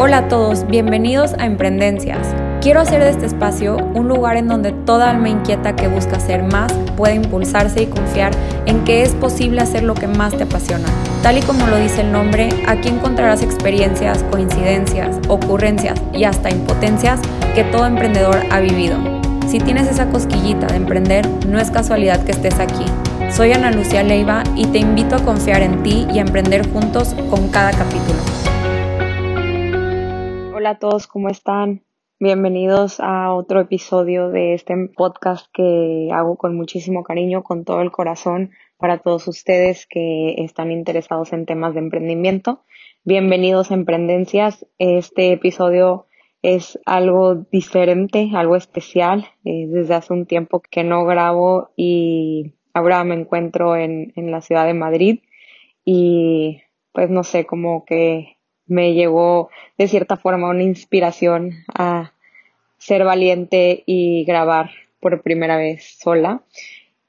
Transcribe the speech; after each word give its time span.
Hola 0.00 0.18
a 0.18 0.28
todos, 0.28 0.64
bienvenidos 0.68 1.34
a 1.40 1.46
Emprendencias. 1.46 2.28
Quiero 2.60 2.82
hacer 2.82 3.02
de 3.02 3.10
este 3.10 3.26
espacio 3.26 3.78
un 3.94 4.06
lugar 4.06 4.36
en 4.36 4.46
donde 4.46 4.70
toda 4.70 5.10
alma 5.10 5.28
inquieta 5.28 5.74
que 5.74 5.88
busca 5.88 6.18
hacer 6.18 6.44
más 6.44 6.72
pueda 6.96 7.14
impulsarse 7.14 7.82
y 7.82 7.86
confiar 7.86 8.30
en 8.66 8.84
que 8.84 9.02
es 9.02 9.10
posible 9.14 9.60
hacer 9.60 9.82
lo 9.82 9.94
que 9.94 10.06
más 10.06 10.36
te 10.36 10.44
apasiona. 10.44 10.86
Tal 11.24 11.38
y 11.38 11.40
como 11.40 11.66
lo 11.66 11.76
dice 11.78 12.02
el 12.02 12.12
nombre, 12.12 12.48
aquí 12.68 12.86
encontrarás 12.86 13.42
experiencias, 13.42 14.22
coincidencias, 14.30 15.16
ocurrencias 15.26 16.00
y 16.14 16.22
hasta 16.22 16.48
impotencias 16.48 17.18
que 17.56 17.64
todo 17.64 17.84
emprendedor 17.84 18.38
ha 18.52 18.60
vivido. 18.60 18.98
Si 19.48 19.58
tienes 19.58 19.88
esa 19.88 20.10
cosquillita 20.10 20.68
de 20.68 20.76
emprender, 20.76 21.28
no 21.48 21.58
es 21.58 21.72
casualidad 21.72 22.22
que 22.22 22.30
estés 22.30 22.60
aquí. 22.60 22.84
Soy 23.32 23.52
Ana 23.52 23.72
Lucía 23.72 24.04
Leiva 24.04 24.44
y 24.54 24.64
te 24.66 24.78
invito 24.78 25.16
a 25.16 25.24
confiar 25.24 25.62
en 25.62 25.82
ti 25.82 26.06
y 26.14 26.20
a 26.20 26.22
emprender 26.22 26.70
juntos 26.70 27.16
con 27.30 27.48
cada 27.48 27.72
capítulo. 27.72 28.37
Hola 30.68 30.76
a 30.76 30.80
todos, 30.80 31.06
¿cómo 31.06 31.30
están? 31.30 31.82
Bienvenidos 32.20 33.00
a 33.00 33.32
otro 33.32 33.58
episodio 33.58 34.28
de 34.28 34.52
este 34.52 34.74
podcast 34.94 35.46
que 35.50 36.10
hago 36.12 36.36
con 36.36 36.54
muchísimo 36.58 37.04
cariño, 37.04 37.42
con 37.42 37.64
todo 37.64 37.80
el 37.80 37.90
corazón 37.90 38.50
para 38.76 38.98
todos 38.98 39.28
ustedes 39.28 39.86
que 39.86 40.34
están 40.36 40.70
interesados 40.70 41.32
en 41.32 41.46
temas 41.46 41.72
de 41.72 41.80
emprendimiento. 41.80 42.64
Bienvenidos 43.02 43.70
a 43.70 43.76
Emprendencias. 43.76 44.66
Este 44.76 45.32
episodio 45.32 46.04
es 46.42 46.78
algo 46.84 47.46
diferente, 47.50 48.28
algo 48.34 48.54
especial. 48.54 49.26
desde 49.42 49.94
hace 49.94 50.12
un 50.12 50.26
tiempo 50.26 50.60
que 50.60 50.84
no 50.84 51.06
grabo 51.06 51.70
y 51.76 52.52
ahora 52.74 53.04
me 53.04 53.14
encuentro 53.14 53.74
en, 53.74 54.12
en 54.16 54.30
la 54.30 54.42
ciudad 54.42 54.66
de 54.66 54.74
Madrid 54.74 55.20
y 55.82 56.60
pues 56.92 57.08
no 57.08 57.24
sé, 57.24 57.46
como 57.46 57.86
que 57.86 58.37
me 58.68 58.94
llegó 58.94 59.50
de 59.76 59.88
cierta 59.88 60.16
forma 60.16 60.50
una 60.50 60.62
inspiración 60.62 61.64
a 61.74 62.12
ser 62.76 63.04
valiente 63.04 63.82
y 63.86 64.24
grabar 64.24 64.70
por 65.00 65.22
primera 65.22 65.56
vez 65.56 65.98
sola. 65.98 66.42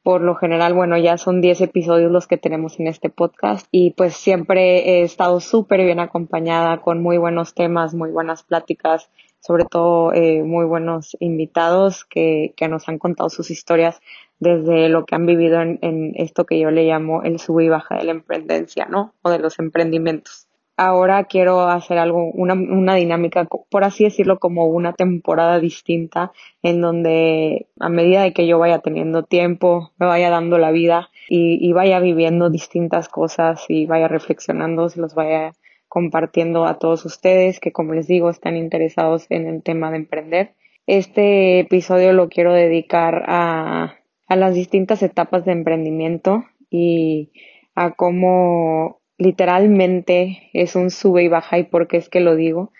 Por 0.02 0.22
lo 0.22 0.36
general, 0.36 0.74
bueno, 0.74 0.98
ya 0.98 1.18
son 1.18 1.42
10 1.42 1.62
episodios 1.62 2.12
los 2.12 2.26
que 2.26 2.38
tenemos 2.38 2.80
en 2.80 2.88
este 2.88 3.10
podcast 3.10 3.68
y 3.70 3.92
pues 3.92 4.16
siempre 4.16 4.80
he 4.90 5.02
estado 5.04 5.40
súper 5.40 5.84
bien 5.84 6.00
acompañada 6.00 6.82
con 6.82 7.04
muy 7.04 7.18
buenos 7.18 7.54
temas, 7.54 7.94
muy 7.94 8.10
buenas 8.10 8.44
pláticas, 8.44 9.12
sobre 9.42 9.66
todo 9.66 10.14
eh, 10.14 10.42
muy 10.44 10.66
buenos 10.66 11.16
invitados 11.20 12.06
que, 12.06 12.54
que 12.56 12.68
nos 12.70 12.88
han 12.88 12.98
contado 12.98 13.30
sus 13.30 13.52
historias 13.52 14.00
desde 14.40 14.88
lo 14.88 15.06
que 15.06 15.16
han 15.16 15.26
vivido 15.26 15.62
en, 15.62 15.80
en 15.82 16.14
esto 16.16 16.46
que 16.46 16.60
yo 16.60 16.72
le 16.72 16.86
llamo 16.86 17.24
el 17.24 17.38
sub 17.40 17.60
y 17.60 17.68
baja 17.68 17.98
de 17.98 18.06
la 18.06 18.12
emprendencia, 18.12 18.86
¿no? 18.86 19.14
O 19.22 19.30
de 19.30 19.40
los 19.40 19.60
emprendimientos 19.60 20.49
ahora 20.80 21.26
quiero 21.26 21.68
hacer 21.68 21.98
algo, 21.98 22.32
una, 22.32 22.96
dinámica, 22.96 23.46
por 23.70 23.84
así 23.84 24.06
decirlo, 24.06 24.40
como 24.40 24.68
una 24.68 24.94
temporada 24.94 25.60
distinta, 25.60 26.32
en 26.64 26.80
donde 26.80 27.68
a 27.82 27.90
medida 27.90 28.24
de 28.24 28.32
que 28.32 28.48
yo 28.48 28.60
vaya 28.60 28.80
teniendo 28.80 29.24
tiempo, 29.24 29.92
me 30.00 30.06
vaya 30.08 30.30
dando 30.30 30.58
la 30.58 30.72
vida 30.72 31.10
y, 31.28 31.60
y 31.62 31.74
vaya 31.74 32.00
viviendo 32.00 32.50
distintas 32.50 33.10
cosas 33.10 33.66
y 33.68 33.88
vaya 33.88 34.08
reflexionando, 34.08 34.88
se 34.88 35.02
los 35.02 35.16
vaya 35.16 35.54
compartiendo 35.90 36.66
a 36.66 36.80
todos 36.80 37.04
ustedes 37.04 37.60
que, 37.60 37.74
como 37.74 37.94
les 37.94 38.08
digo, 38.08 38.30
están 38.30 38.56
interesados 38.56 39.26
en 39.30 39.48
el 39.48 39.62
tema 39.62 39.92
de 39.92 39.98
emprender. 39.98 40.54
Este 40.88 41.60
episodio 41.60 42.14
lo 42.14 42.30
quiero 42.30 42.54
dedicar 42.54 43.26
a, 43.28 43.98
a 44.28 44.36
las 44.38 44.54
distintas 44.56 45.04
etapas 45.04 45.44
de 45.44 45.52
emprendimiento 45.52 46.46
y 46.70 47.32
a 47.76 47.92
cómo 47.92 48.99
literalmente 49.20 50.50
es 50.54 50.76
un 50.76 50.90
sube 50.90 51.24
y 51.24 51.28
baja 51.28 51.60
y 51.60 51.64
por 51.64 51.88
qué 51.88 51.98
es 51.98 52.10
que 52.10 52.22
lo 52.22 52.36
digo. 52.36 52.72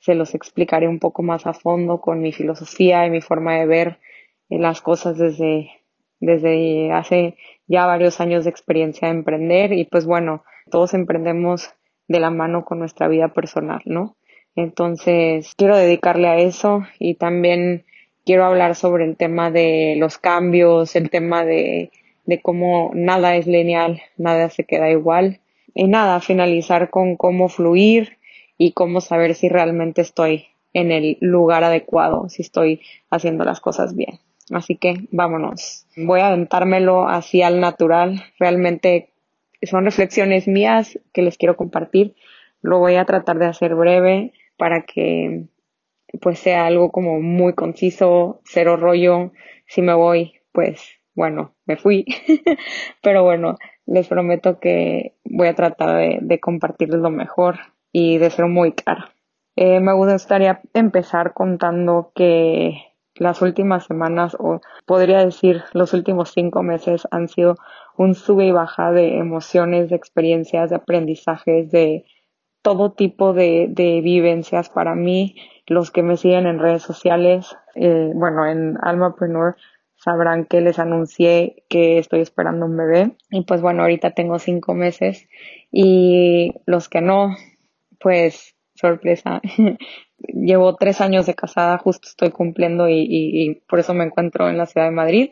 Se 0.00 0.14
los 0.16 0.34
explicaré 0.34 0.88
un 0.88 0.98
poco 0.98 1.22
más 1.22 1.46
a 1.46 1.52
fondo 1.52 2.00
con 2.00 2.20
mi 2.20 2.32
filosofía 2.32 3.06
y 3.06 3.10
mi 3.10 3.20
forma 3.20 3.54
de 3.56 3.66
ver 3.66 3.98
eh, 4.48 4.58
las 4.58 4.80
cosas 4.80 5.18
desde, 5.18 5.70
desde 6.18 6.90
hace 6.92 7.36
ya 7.68 7.86
varios 7.86 8.20
años 8.20 8.44
de 8.44 8.50
experiencia 8.50 9.06
de 9.06 9.14
emprender 9.14 9.72
y 9.72 9.84
pues 9.84 10.06
bueno, 10.06 10.42
todos 10.70 10.94
emprendemos 10.94 11.70
de 12.08 12.20
la 12.20 12.30
mano 12.30 12.64
con 12.64 12.80
nuestra 12.80 13.06
vida 13.06 13.28
personal, 13.28 13.82
¿no? 13.84 14.16
Entonces, 14.56 15.54
quiero 15.56 15.76
dedicarle 15.76 16.28
a 16.28 16.38
eso 16.38 16.84
y 16.98 17.14
también 17.14 17.84
quiero 18.24 18.44
hablar 18.44 18.74
sobre 18.74 19.04
el 19.04 19.16
tema 19.16 19.50
de 19.50 19.94
los 19.98 20.18
cambios, 20.18 20.96
el 20.96 21.10
tema 21.10 21.44
de, 21.44 21.90
de 22.24 22.40
cómo 22.42 22.90
nada 22.94 23.36
es 23.36 23.46
lineal, 23.46 24.02
nada 24.16 24.50
se 24.50 24.64
queda 24.64 24.90
igual 24.90 25.41
y 25.74 25.88
nada, 25.88 26.20
finalizar 26.20 26.90
con 26.90 27.16
cómo 27.16 27.48
fluir 27.48 28.18
y 28.58 28.72
cómo 28.72 29.00
saber 29.00 29.34
si 29.34 29.48
realmente 29.48 30.02
estoy 30.02 30.46
en 30.72 30.90
el 30.90 31.18
lugar 31.20 31.64
adecuado, 31.64 32.28
si 32.28 32.42
estoy 32.42 32.80
haciendo 33.10 33.44
las 33.44 33.60
cosas 33.60 33.94
bien. 33.94 34.20
Así 34.50 34.76
que 34.76 35.06
vámonos. 35.10 35.86
Voy 35.96 36.20
a 36.20 36.28
aventármelo 36.28 37.08
así 37.08 37.42
al 37.42 37.60
natural. 37.60 38.22
Realmente 38.38 39.10
son 39.62 39.84
reflexiones 39.84 40.48
mías 40.48 40.98
que 41.12 41.22
les 41.22 41.38
quiero 41.38 41.56
compartir. 41.56 42.14
Lo 42.60 42.78
voy 42.78 42.96
a 42.96 43.04
tratar 43.04 43.38
de 43.38 43.46
hacer 43.46 43.74
breve 43.74 44.32
para 44.56 44.82
que 44.82 45.44
pues 46.20 46.38
sea 46.38 46.66
algo 46.66 46.92
como 46.92 47.20
muy 47.20 47.54
conciso, 47.54 48.40
cero 48.44 48.76
rollo. 48.76 49.32
Si 49.66 49.80
me 49.80 49.94
voy, 49.94 50.34
pues 50.52 51.00
bueno, 51.14 51.54
me 51.66 51.76
fui. 51.76 52.04
Pero 53.02 53.22
bueno, 53.24 53.56
les 53.86 54.08
prometo 54.08 54.58
que 54.60 55.14
voy 55.24 55.48
a 55.48 55.54
tratar 55.54 56.20
de, 56.20 56.40
compartirles 56.40 57.00
lo 57.00 57.10
mejor 57.10 57.58
y 57.92 58.18
de 58.18 58.30
ser 58.30 58.46
muy 58.46 58.72
clara. 58.72 59.10
Eh, 59.56 59.80
me 59.80 59.92
gustaría 59.92 60.60
empezar 60.72 61.34
contando 61.34 62.12
que 62.14 62.92
las 63.16 63.42
últimas 63.42 63.84
semanas, 63.84 64.36
o 64.38 64.60
podría 64.86 65.24
decir 65.24 65.62
los 65.72 65.92
últimos 65.92 66.32
cinco 66.32 66.62
meses, 66.62 67.06
han 67.10 67.28
sido 67.28 67.56
un 67.96 68.14
sube 68.14 68.46
y 68.46 68.52
baja 68.52 68.90
de 68.90 69.18
emociones, 69.18 69.90
de 69.90 69.96
experiencias, 69.96 70.70
de 70.70 70.76
aprendizajes, 70.76 71.70
de 71.70 72.06
todo 72.62 72.92
tipo 72.92 73.34
de, 73.34 73.66
de 73.68 74.00
vivencias 74.00 74.70
para 74.70 74.94
mí. 74.94 75.36
Los 75.66 75.90
que 75.90 76.02
me 76.02 76.16
siguen 76.16 76.46
en 76.46 76.58
redes 76.58 76.82
sociales, 76.82 77.56
eh, 77.74 78.10
bueno, 78.14 78.46
en 78.46 78.78
Almapreneur, 78.80 79.56
sabrán 80.02 80.46
que 80.46 80.60
les 80.60 80.78
anuncié 80.78 81.64
que 81.68 81.98
estoy 81.98 82.20
esperando 82.20 82.66
un 82.66 82.76
bebé. 82.76 83.12
Y 83.30 83.42
pues 83.42 83.60
bueno, 83.60 83.82
ahorita 83.82 84.10
tengo 84.10 84.38
cinco 84.38 84.74
meses. 84.74 85.28
Y 85.70 86.54
los 86.66 86.88
que 86.88 87.00
no, 87.00 87.36
pues 88.00 88.56
sorpresa, 88.74 89.40
llevo 90.18 90.74
tres 90.74 91.00
años 91.00 91.26
de 91.26 91.34
casada, 91.34 91.78
justo 91.78 92.08
estoy 92.08 92.30
cumpliendo 92.30 92.88
y, 92.88 93.62
por 93.68 93.78
eso 93.78 93.94
me 93.94 94.04
encuentro 94.04 94.48
en 94.48 94.58
la 94.58 94.66
ciudad 94.66 94.86
de 94.86 94.92
Madrid, 94.92 95.30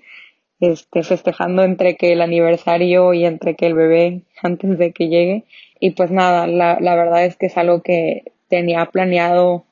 este, 0.61 1.03
festejando 1.03 1.65
entre 1.65 1.97
que 1.97 2.13
el 2.13 2.23
aniversario 2.23 3.13
y 3.13 3.25
entre 3.25 3.57
que 3.57 3.67
el 3.67 3.75
bebé 3.75 4.23
antes 4.43 4.79
de 4.79 4.93
que 4.93 5.09
llegue. 5.09 5.45
Y 5.81 5.93
pues 5.93 6.13
nada, 6.13 6.47
la 6.47 6.95
verdad 6.95 7.25
es 7.25 7.37
que 7.37 7.47
es 7.47 7.57
algo 7.57 7.83
que 7.83 8.33
tenía 8.49 8.87
planeado 8.87 9.65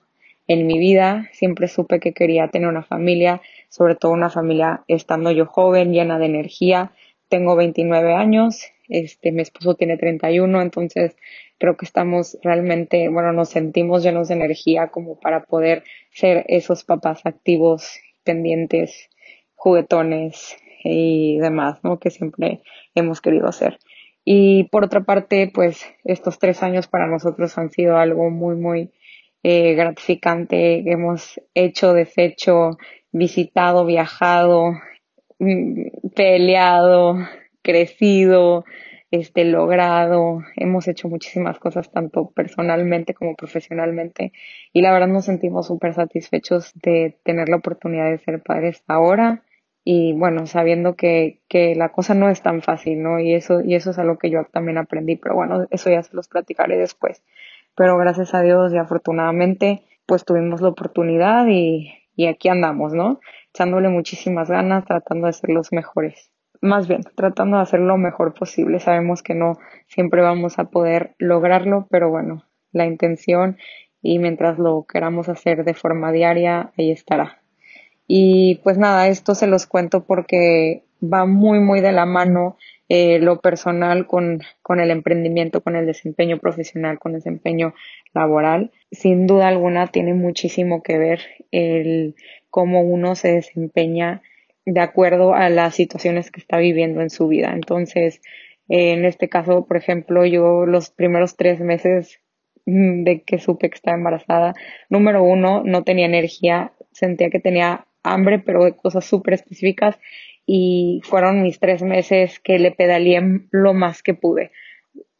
en 0.48 0.66
mi 0.66 0.78
vida, 0.78 1.28
siempre 1.32 1.68
supe 1.68 2.00
que 2.00 2.14
quería 2.14 2.48
tener 2.48 2.68
una 2.68 2.82
familia, 2.82 3.42
sobre 3.68 3.94
todo 3.94 4.12
una 4.12 4.30
familia 4.30 4.84
estando 4.88 5.30
yo 5.30 5.46
joven, 5.46 5.92
llena 5.92 6.18
de 6.18 6.26
energía. 6.26 6.92
Tengo 7.28 7.56
29 7.56 8.14
años, 8.14 8.62
este, 8.88 9.32
mi 9.32 9.42
esposo 9.42 9.74
tiene 9.74 9.98
31, 9.98 10.62
entonces 10.62 11.16
creo 11.58 11.76
que 11.76 11.84
estamos 11.84 12.38
realmente, 12.42 13.08
bueno, 13.08 13.32
nos 13.32 13.50
sentimos 13.50 14.02
llenos 14.02 14.28
de 14.28 14.34
energía 14.34 14.88
como 14.88 15.20
para 15.20 15.44
poder 15.44 15.84
ser 16.10 16.44
esos 16.48 16.84
papás 16.84 17.26
activos, 17.26 18.00
pendientes, 18.24 19.10
juguetones 19.54 20.56
y 20.84 21.38
demás, 21.38 21.80
¿no? 21.82 21.98
Que 21.98 22.10
siempre 22.10 22.62
hemos 22.94 23.20
querido 23.20 23.48
hacer. 23.48 23.78
Y 24.24 24.64
por 24.64 24.84
otra 24.84 25.00
parte, 25.00 25.50
pues 25.52 25.84
estos 26.04 26.38
tres 26.38 26.62
años 26.62 26.86
para 26.86 27.06
nosotros 27.06 27.56
han 27.58 27.70
sido 27.70 27.96
algo 27.96 28.30
muy, 28.30 28.56
muy 28.56 28.90
eh, 29.42 29.74
gratificante. 29.74 30.90
Hemos 30.90 31.40
hecho, 31.54 31.92
deshecho, 31.92 32.78
visitado, 33.12 33.84
viajado, 33.86 34.72
mm, 35.38 36.10
peleado, 36.14 37.16
crecido, 37.62 38.64
este, 39.10 39.44
logrado, 39.44 40.42
hemos 40.56 40.86
hecho 40.88 41.08
muchísimas 41.08 41.58
cosas 41.58 41.90
tanto 41.90 42.30
personalmente 42.30 43.14
como 43.14 43.36
profesionalmente 43.36 44.32
y 44.72 44.82
la 44.82 44.92
verdad 44.92 45.08
nos 45.08 45.24
sentimos 45.24 45.66
súper 45.66 45.94
satisfechos 45.94 46.72
de 46.74 47.18
tener 47.24 47.48
la 47.48 47.56
oportunidad 47.56 48.10
de 48.10 48.18
ser 48.18 48.42
padres 48.42 48.82
ahora 48.86 49.42
y 49.84 50.12
bueno, 50.12 50.46
sabiendo 50.46 50.96
que, 50.96 51.40
que 51.48 51.74
la 51.74 51.90
cosa 51.90 52.12
no 52.12 52.28
es 52.28 52.42
tan 52.42 52.60
fácil, 52.60 53.02
¿no? 53.02 53.20
Y 53.20 53.32
eso, 53.32 53.62
y 53.62 53.74
eso 53.74 53.92
es 53.92 53.98
algo 53.98 54.18
que 54.18 54.28
yo 54.28 54.44
también 54.52 54.76
aprendí, 54.76 55.16
pero 55.16 55.34
bueno, 55.34 55.66
eso 55.70 55.88
ya 55.88 56.02
se 56.02 56.14
los 56.14 56.28
platicaré 56.28 56.76
después. 56.76 57.22
Pero 57.78 57.96
gracias 57.96 58.34
a 58.34 58.42
Dios 58.42 58.72
y 58.74 58.76
afortunadamente 58.76 59.84
pues 60.04 60.24
tuvimos 60.24 60.60
la 60.60 60.68
oportunidad 60.68 61.46
y, 61.46 61.92
y 62.16 62.26
aquí 62.26 62.48
andamos, 62.48 62.92
¿no? 62.92 63.20
Echándole 63.54 63.88
muchísimas 63.88 64.50
ganas, 64.50 64.84
tratando 64.84 65.28
de 65.28 65.32
ser 65.32 65.50
los 65.50 65.72
mejores. 65.72 66.32
Más 66.60 66.88
bien, 66.88 67.02
tratando 67.14 67.56
de 67.56 67.62
hacer 67.62 67.78
lo 67.78 67.96
mejor 67.96 68.34
posible. 68.34 68.80
Sabemos 68.80 69.22
que 69.22 69.34
no 69.34 69.58
siempre 69.86 70.22
vamos 70.22 70.58
a 70.58 70.64
poder 70.64 71.14
lograrlo, 71.18 71.86
pero 71.88 72.10
bueno, 72.10 72.42
la 72.72 72.84
intención 72.84 73.58
y 74.02 74.18
mientras 74.18 74.58
lo 74.58 74.84
queramos 74.84 75.28
hacer 75.28 75.64
de 75.64 75.74
forma 75.74 76.10
diaria, 76.10 76.72
ahí 76.76 76.90
estará. 76.90 77.42
Y 78.08 78.56
pues 78.64 78.76
nada, 78.76 79.06
esto 79.06 79.36
se 79.36 79.46
los 79.46 79.66
cuento 79.66 80.04
porque 80.04 80.82
va 81.02 81.26
muy, 81.26 81.60
muy 81.60 81.80
de 81.80 81.92
la 81.92 82.06
mano 82.06 82.56
eh, 82.88 83.18
lo 83.18 83.40
personal 83.40 84.06
con, 84.06 84.40
con 84.62 84.80
el 84.80 84.90
emprendimiento, 84.90 85.62
con 85.62 85.76
el 85.76 85.86
desempeño 85.86 86.38
profesional, 86.38 86.98
con 86.98 87.12
el 87.12 87.18
desempeño 87.18 87.74
laboral. 88.14 88.72
Sin 88.90 89.26
duda 89.26 89.48
alguna 89.48 89.88
tiene 89.88 90.14
muchísimo 90.14 90.82
que 90.82 90.96
ver 90.98 91.20
el 91.50 92.14
cómo 92.50 92.82
uno 92.82 93.14
se 93.14 93.32
desempeña 93.34 94.22
de 94.64 94.80
acuerdo 94.80 95.34
a 95.34 95.48
las 95.50 95.74
situaciones 95.74 96.30
que 96.30 96.40
está 96.40 96.58
viviendo 96.58 97.00
en 97.00 97.10
su 97.10 97.28
vida. 97.28 97.52
Entonces, 97.52 98.20
en 98.68 99.04
este 99.04 99.28
caso, 99.28 99.66
por 99.66 99.76
ejemplo, 99.76 100.26
yo 100.26 100.66
los 100.66 100.90
primeros 100.90 101.36
tres 101.36 101.60
meses 101.60 102.20
mm, 102.66 103.04
de 103.04 103.22
que 103.22 103.38
supe 103.38 103.70
que 103.70 103.76
estaba 103.76 103.96
embarazada, 103.96 104.54
número 104.90 105.22
uno, 105.22 105.62
no 105.64 105.84
tenía 105.84 106.06
energía, 106.06 106.72
sentía 106.92 107.30
que 107.30 107.40
tenía 107.40 107.86
hambre, 108.02 108.38
pero 108.38 108.64
de 108.64 108.76
cosas 108.76 109.04
súper 109.04 109.34
específicas 109.34 109.98
y 110.50 111.02
fueron 111.04 111.42
mis 111.42 111.60
tres 111.60 111.82
meses 111.82 112.40
que 112.40 112.58
le 112.58 112.70
pedaleé 112.70 113.20
lo 113.50 113.74
más 113.74 114.02
que 114.02 114.14
pude. 114.14 114.50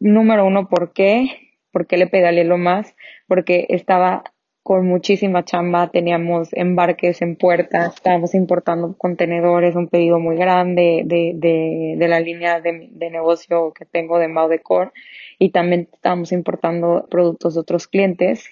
Número 0.00 0.46
uno, 0.46 0.70
¿por 0.70 0.94
qué? 0.94 1.52
¿Por 1.70 1.86
qué 1.86 1.98
le 1.98 2.06
pedaleé 2.06 2.44
lo 2.44 2.56
más? 2.56 2.96
Porque 3.26 3.66
estaba 3.68 4.24
con 4.62 4.86
muchísima 4.86 5.44
chamba, 5.44 5.90
teníamos 5.90 6.48
embarques 6.54 7.20
en 7.20 7.36
puertas, 7.36 7.96
estábamos 7.96 8.34
importando 8.34 8.96
contenedores, 8.96 9.76
un 9.76 9.88
pedido 9.88 10.18
muy 10.18 10.36
grande 10.36 11.02
de, 11.04 11.32
de, 11.34 11.96
de 11.98 12.08
la 12.08 12.20
línea 12.20 12.62
de, 12.62 12.88
de, 12.90 13.10
negocio 13.10 13.74
que 13.74 13.84
tengo 13.84 14.18
de 14.18 14.28
Mau 14.28 14.48
Decor 14.48 14.94
y 15.38 15.50
también 15.50 15.90
estábamos 15.92 16.32
importando 16.32 17.06
productos 17.10 17.52
de 17.52 17.60
otros 17.60 17.86
clientes. 17.86 18.48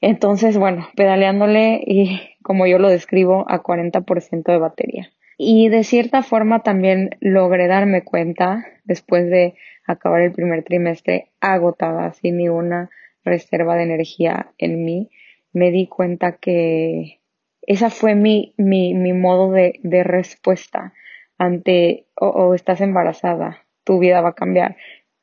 Entonces, 0.00 0.56
bueno, 0.56 0.88
pedaleándole 0.96 1.82
y 1.84 2.18
como 2.42 2.66
yo 2.66 2.78
lo 2.78 2.88
describo, 2.88 3.44
a 3.48 3.62
40% 3.62 4.44
de 4.44 4.58
batería. 4.58 5.10
Y 5.40 5.68
de 5.68 5.84
cierta 5.84 6.24
forma 6.24 6.64
también 6.64 7.10
logré 7.20 7.68
darme 7.68 8.02
cuenta, 8.02 8.66
después 8.82 9.30
de 9.30 9.54
acabar 9.86 10.20
el 10.20 10.32
primer 10.32 10.64
trimestre 10.64 11.30
agotada, 11.40 12.12
sin 12.12 12.38
ninguna 12.38 12.90
reserva 13.24 13.76
de 13.76 13.84
energía 13.84 14.50
en 14.58 14.84
mí, 14.84 15.10
me 15.52 15.70
di 15.70 15.86
cuenta 15.86 16.32
que 16.32 17.20
esa 17.62 17.88
fue 17.88 18.16
mi, 18.16 18.52
mi, 18.56 18.94
mi 18.94 19.12
modo 19.12 19.52
de, 19.52 19.78
de, 19.84 20.02
respuesta 20.02 20.92
ante 21.38 22.06
o, 22.16 22.26
oh, 22.26 22.54
estás 22.54 22.80
embarazada, 22.80 23.64
tu 23.84 24.00
vida 24.00 24.20
va 24.20 24.30
a 24.30 24.34
cambiar. 24.34 24.76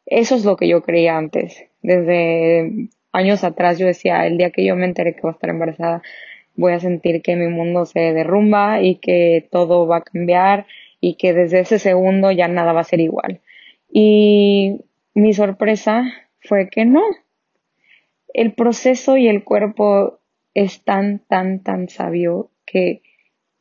Eso 0.05 0.35
es 0.35 0.45
lo 0.45 0.55
que 0.55 0.69
yo 0.69 0.81
creía 0.81 1.17
antes. 1.17 1.61
Desde 1.81 2.89
años 3.11 3.43
atrás 3.43 3.77
yo 3.79 3.87
decía, 3.87 4.25
el 4.27 4.37
día 4.37 4.51
que 4.51 4.65
yo 4.65 4.77
me 4.77 4.85
enteré 4.85 5.13
que 5.13 5.21
voy 5.21 5.31
a 5.31 5.33
estar 5.33 5.49
embarazada, 5.49 6.01
voy 6.55 6.73
a 6.73 6.79
sentir 6.79 7.21
que 7.21 7.35
mi 7.35 7.47
mundo 7.47 7.85
se 7.85 8.13
derrumba 8.13 8.81
y 8.81 8.95
que 8.95 9.47
todo 9.51 9.87
va 9.87 9.97
a 9.97 10.03
cambiar 10.03 10.65
y 10.99 11.15
que 11.15 11.33
desde 11.33 11.59
ese 11.59 11.79
segundo 11.79 12.31
ya 12.31 12.47
nada 12.47 12.73
va 12.73 12.81
a 12.81 12.85
ser 12.85 12.99
igual. 12.99 13.41
Y 13.91 14.81
mi 15.13 15.33
sorpresa 15.33 16.03
fue 16.39 16.69
que 16.69 16.85
no. 16.85 17.01
El 18.33 18.53
proceso 18.53 19.17
y 19.17 19.27
el 19.27 19.43
cuerpo 19.43 20.19
es 20.53 20.83
tan, 20.83 21.19
tan, 21.19 21.61
tan 21.61 21.89
sabio 21.89 22.49
que 22.65 23.01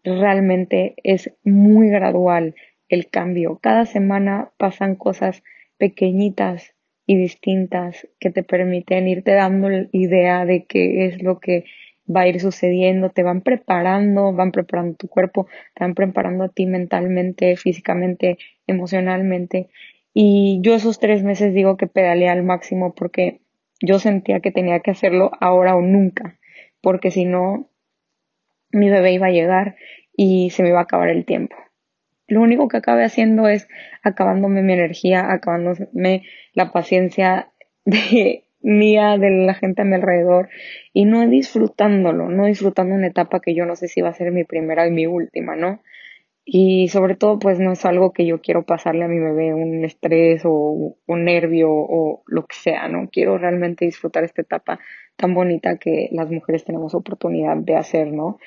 realmente 0.03 0.95
es 1.03 1.33
muy 1.45 1.89
gradual 1.89 2.55
el 2.89 3.09
cambio. 3.09 3.59
Cada 3.61 3.87
semana 3.87 4.51
pasan 4.57 4.97
cosas 4.97 5.43
pequeñitas 5.79 6.75
y 7.07 7.17
distintas 7.17 8.09
que 8.19 8.31
te 8.31 8.43
permiten 8.43 9.09
irte 9.09 9.33
dando 9.33 9.69
idea 9.93 10.45
de 10.47 10.65
qué 10.65 11.07
es 11.07 11.23
lo 11.23 11.41
que 11.41 11.65
va 12.09 12.23
a 12.23 12.29
ir 12.29 12.41
sucediendo, 12.41 13.11
te 13.11 13.23
van 13.23 13.41
preparando, 13.41 14.33
van 14.33 14.53
preparando 14.53 14.97
tu 14.97 15.09
cuerpo, 15.09 15.47
te 15.75 15.85
van 15.85 15.95
preparando 15.95 16.45
a 16.45 16.49
ti 16.49 16.67
mentalmente, 16.67 17.57
físicamente, 17.57 18.39
emocionalmente. 18.67 19.69
Y 20.13 20.61
yo 20.63 20.75
esos 20.75 20.99
tres 20.99 21.23
meses 21.23 21.55
digo 21.55 21.77
que 21.77 21.87
pedaleé 21.87 22.29
al 22.29 22.43
máximo 22.43 22.95
porque 22.95 23.41
yo 23.81 23.99
sentía 23.99 24.41
que 24.41 24.51
tenía 24.51 24.81
que 24.81 24.91
hacerlo 24.91 25.33
ahora 25.41 25.77
o 25.77 25.81
nunca, 25.81 26.39
porque 26.81 27.11
si 27.11 27.25
no, 27.25 27.69
mi 28.71 28.91
bebé 28.91 29.13
iba 29.13 29.29
a 29.29 29.33
llegar 29.33 29.77
y 30.17 30.51
se 30.51 30.63
me 30.63 30.71
iba 30.71 30.79
a 30.81 30.83
acabar 30.83 31.09
el 31.09 31.25
tiempo. 31.25 31.57
Lo 32.27 32.41
único 32.41 32.69
que 32.69 32.79
acabé 32.79 33.05
haciendo 33.05 33.49
es 33.49 33.69
acabándome 34.03 34.63
mi 34.63 34.73
energía, 34.73 35.31
acabándome 35.31 36.23
la 36.55 36.73
paciencia 36.73 37.51
de 37.85 38.45
mía, 38.65 39.19
de 39.19 39.31
la 39.31 39.55
gente 39.55 39.83
a 39.83 39.85
mi 39.85 39.95
alrededor 39.95 40.49
y 40.93 41.05
no 41.05 41.29
disfrutándolo, 41.29 42.31
no 42.31 42.47
disfrutando 42.47 42.95
una 42.95 43.09
etapa 43.09 43.41
que 43.41 43.55
yo 43.55 43.67
no 43.67 43.77
sé 43.77 43.89
si 43.89 44.01
va 44.01 44.09
a 44.09 44.15
ser 44.15 44.33
mi 44.33 44.45
primera 44.45 44.87
y 44.87 44.91
mi 44.91 45.07
última, 45.07 45.55
¿no? 45.55 45.81
Y 46.47 46.89
sobre 46.89 47.15
todo, 47.15 47.39
pues 47.39 47.59
no 47.59 47.73
es 47.73 47.85
algo 47.85 48.13
que 48.13 48.27
yo 48.27 48.41
quiero 48.41 48.65
pasarle 48.65 49.05
a 49.05 49.09
mi 49.09 49.19
bebé, 49.19 49.55
un 49.55 49.85
estrés 49.85 50.43
o 50.45 50.97
un 51.07 51.25
nervio 51.25 51.71
o 51.71 52.23
lo 52.27 52.47
que 52.47 52.57
sea, 52.57 52.89
¿no? 52.89 53.09
Quiero 53.11 53.39
realmente 53.39 53.85
disfrutar 53.85 54.25
esta 54.25 54.43
etapa 54.43 54.81
tan 55.17 55.35
bonita 55.35 55.79
que 55.79 56.09
las 56.13 56.31
mujeres 56.31 56.65
tenemos 56.65 56.95
oportunidad 56.95 57.57
de 57.57 57.77
hacer, 57.77 58.13
¿no? 58.13 58.39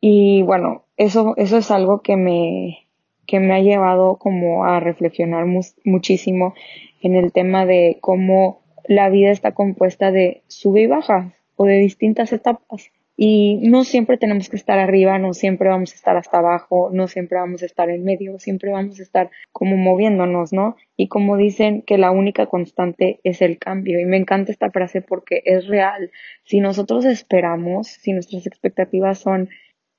Y 0.00 0.42
bueno, 0.42 0.84
eso, 0.96 1.34
eso 1.36 1.58
es 1.58 1.70
algo 1.70 2.00
que 2.02 2.16
me, 2.16 2.88
que 3.26 3.38
me 3.38 3.54
ha 3.54 3.60
llevado 3.60 4.16
como 4.16 4.64
a 4.64 4.80
reflexionar 4.80 5.46
muchísimo 5.84 6.54
en 7.02 7.16
el 7.16 7.32
tema 7.32 7.66
de 7.66 7.98
cómo 8.00 8.61
la 8.86 9.08
vida 9.08 9.30
está 9.30 9.52
compuesta 9.52 10.10
de 10.10 10.42
sube 10.48 10.82
y 10.82 10.86
baja 10.86 11.32
o 11.56 11.66
de 11.66 11.78
distintas 11.78 12.32
etapas. 12.32 12.90
Y 13.16 13.58
no 13.68 13.84
siempre 13.84 14.16
tenemos 14.16 14.48
que 14.48 14.56
estar 14.56 14.78
arriba, 14.78 15.18
no 15.18 15.34
siempre 15.34 15.68
vamos 15.68 15.92
a 15.92 15.94
estar 15.94 16.16
hasta 16.16 16.38
abajo, 16.38 16.90
no 16.92 17.08
siempre 17.08 17.38
vamos 17.38 17.62
a 17.62 17.66
estar 17.66 17.90
en 17.90 18.04
medio, 18.04 18.38
siempre 18.38 18.72
vamos 18.72 18.98
a 18.98 19.02
estar 19.02 19.30
como 19.52 19.76
moviéndonos, 19.76 20.52
¿no? 20.52 20.76
Y 20.96 21.08
como 21.08 21.36
dicen 21.36 21.82
que 21.82 21.98
la 21.98 22.10
única 22.10 22.46
constante 22.46 23.20
es 23.22 23.42
el 23.42 23.58
cambio. 23.58 24.00
Y 24.00 24.06
me 24.06 24.16
encanta 24.16 24.50
esta 24.50 24.70
frase 24.70 25.02
porque 25.02 25.42
es 25.44 25.66
real. 25.66 26.10
Si 26.44 26.60
nosotros 26.60 27.04
esperamos, 27.04 27.88
si 27.88 28.12
nuestras 28.12 28.46
expectativas 28.46 29.18
son 29.18 29.50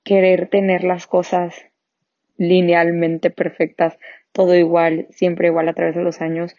querer 0.04 0.50
tener 0.50 0.84
las 0.84 1.08
cosas 1.08 1.54
linealmente 2.38 3.30
perfectas, 3.30 3.98
todo 4.32 4.56
igual, 4.56 5.08
siempre 5.12 5.48
igual 5.48 5.70
a 5.70 5.74
través 5.74 5.96
de 5.96 6.04
los 6.04 6.20
años, 6.20 6.56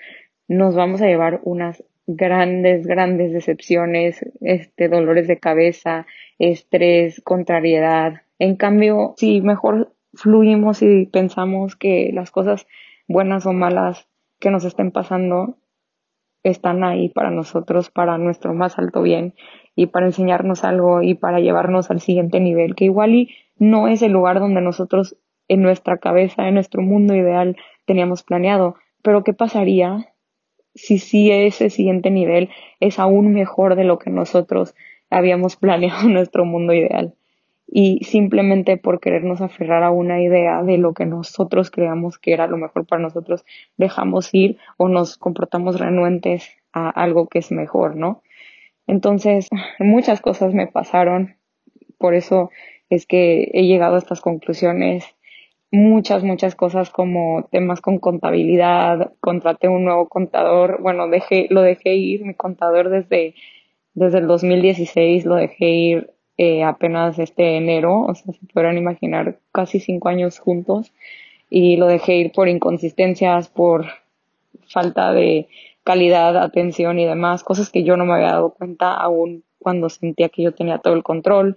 nos 0.47 0.77
vamos 0.77 1.03
a 1.03 1.07
llevar 1.07 1.41
unas 1.43 1.83
grandes, 2.07 2.87
grandes 2.87 3.33
decepciones, 3.33 4.25
este, 4.41 4.89
dolores 4.89 5.27
de 5.29 5.39
cabeza, 5.39 6.07
estrés, 6.39 7.21
contrariedad. 7.23 8.23
En 8.39 8.57
cambio, 8.57 9.15
si 9.17 9.41
mejor 9.41 9.95
fluimos 10.13 10.83
y 10.83 11.07
pensamos 11.07 11.77
que 11.77 12.11
las 12.13 12.31
cosas 12.31 12.67
buenas 13.09 13.47
o 13.47 13.53
malas 13.53 14.09
que 14.39 14.51
nos 14.51 14.65
estén 14.65 14.91
pasando 14.91 15.59
están 16.43 16.85
ahí 16.85 17.09
para 17.09 17.31
nosotros, 17.31 17.91
para 17.91 18.19
nuestro 18.19 18.55
más 18.55 18.79
alto 18.79 19.03
bien 19.03 19.35
y 19.75 19.87
para 19.87 20.07
enseñarnos 20.07 20.63
algo 20.63 21.03
y 21.03 21.15
para 21.15 21.41
llevarnos 21.41 21.91
al 21.91 22.01
siguiente 22.01 22.39
nivel, 22.39 22.75
que 22.75 22.85
igual 22.85 23.15
y 23.15 23.35
no 23.59 23.89
es 23.89 24.03
el 24.03 24.13
lugar 24.13 24.41
donde 24.41 24.61
nosotros 24.61 25.17
en 25.49 25.63
nuestra 25.63 25.99
cabeza, 25.99 26.47
en 26.47 26.55
nuestro 26.55 26.83
mundo 26.83 27.15
ideal 27.15 27.57
teníamos 27.87 28.23
planeado, 28.23 28.77
pero 29.03 29.25
¿qué 29.25 29.33
pasaría 29.33 30.14
si 30.75 30.99
sí 30.99 31.31
ese 31.31 31.71
siguiente 31.71 32.11
nivel 32.11 32.51
es 32.81 32.99
aún 32.99 33.33
mejor 33.33 33.77
de 33.77 33.85
lo 33.85 33.99
que 33.99 34.11
nosotros 34.11 34.75
habíamos 35.11 35.57
planeado 35.61 36.03
en 36.07 36.15
nuestro 36.15 36.45
mundo 36.45 36.73
ideal. 36.73 37.15
Y 37.67 38.05
simplemente 38.05 38.77
por 38.77 39.01
querernos 39.01 39.41
aferrar 39.41 39.83
a 39.83 39.91
una 39.91 40.21
idea 40.21 40.63
de 40.63 40.77
lo 40.77 40.93
que 40.93 41.07
nosotros 41.07 41.71
creamos 41.71 42.19
que 42.19 42.33
era 42.33 42.47
lo 42.47 42.59
mejor 42.59 42.87
para 42.87 43.03
nosotros, 43.03 43.45
dejamos 43.77 44.29
ir 44.35 44.59
o 44.77 44.89
nos 44.89 45.17
comportamos 45.17 45.81
renuentes 45.81 46.57
a 46.73 46.91
algo 46.91 47.27
que 47.29 47.39
es 47.39 47.51
mejor, 47.51 47.97
¿no? 47.97 48.23
Entonces, 48.87 49.49
muchas 49.79 50.21
cosas 50.21 50.55
me 50.55 50.67
pasaron, 50.67 51.37
por 51.99 52.15
eso 52.15 52.51
es 52.91 53.07
que 53.07 53.51
he 53.55 53.67
llegado 53.67 53.97
a 53.97 53.99
estas 53.99 54.21
conclusiones 54.21 55.14
muchas, 55.75 56.23
muchas 56.23 56.55
cosas 56.55 56.91
como 56.91 57.49
temas 57.51 57.81
con 57.81 57.99
contabilidad, 57.99 59.13
contraté 59.21 59.69
un 59.69 59.85
nuevo 59.85 60.09
contador, 60.09 60.81
bueno, 60.81 61.09
dejé, 61.09 61.47
lo 61.51 61.63
dejé 61.63 61.95
ir, 61.97 62.25
mi 62.25 62.35
contador 62.35 62.89
desde, 62.91 63.35
desde 63.95 64.19
el 64.19 64.27
2016 64.27 65.25
lo 65.25 65.37
dejé 65.37 65.69
ir 65.69 66.11
eh, 66.37 66.65
apenas 66.65 67.19
este 67.19 67.57
enero, 67.57 68.01
o 68.01 68.15
sea, 68.15 68.33
se 68.33 68.47
podrán 68.53 68.79
imaginar 68.79 69.39
casi 69.53 69.81
cinco 69.81 70.09
años 70.09 70.39
juntos 70.39 70.93
y 71.51 71.77
lo 71.77 71.87
dejé 71.87 72.17
ir 72.17 72.33
por 72.33 72.49
inconsistencias, 72.49 73.49
por 73.49 73.87
falta 74.69 75.13
de 75.13 75.49
calidad, 75.85 76.37
atención 76.37 76.99
y 76.99 77.05
demás, 77.05 77.45
cosas 77.45 77.71
que 77.71 77.85
yo 77.85 77.97
no 77.97 78.07
me 78.07 78.15
había 78.15 78.33
dado 78.33 78.55
cuenta 78.55 78.95
aún 78.95 79.45
cuando 79.59 79.89
sentía 79.89 80.29
que 80.29 80.43
yo 80.43 80.53
tenía 80.53 80.79
todo 80.79 80.95
el 80.95 81.03
control. 81.03 81.57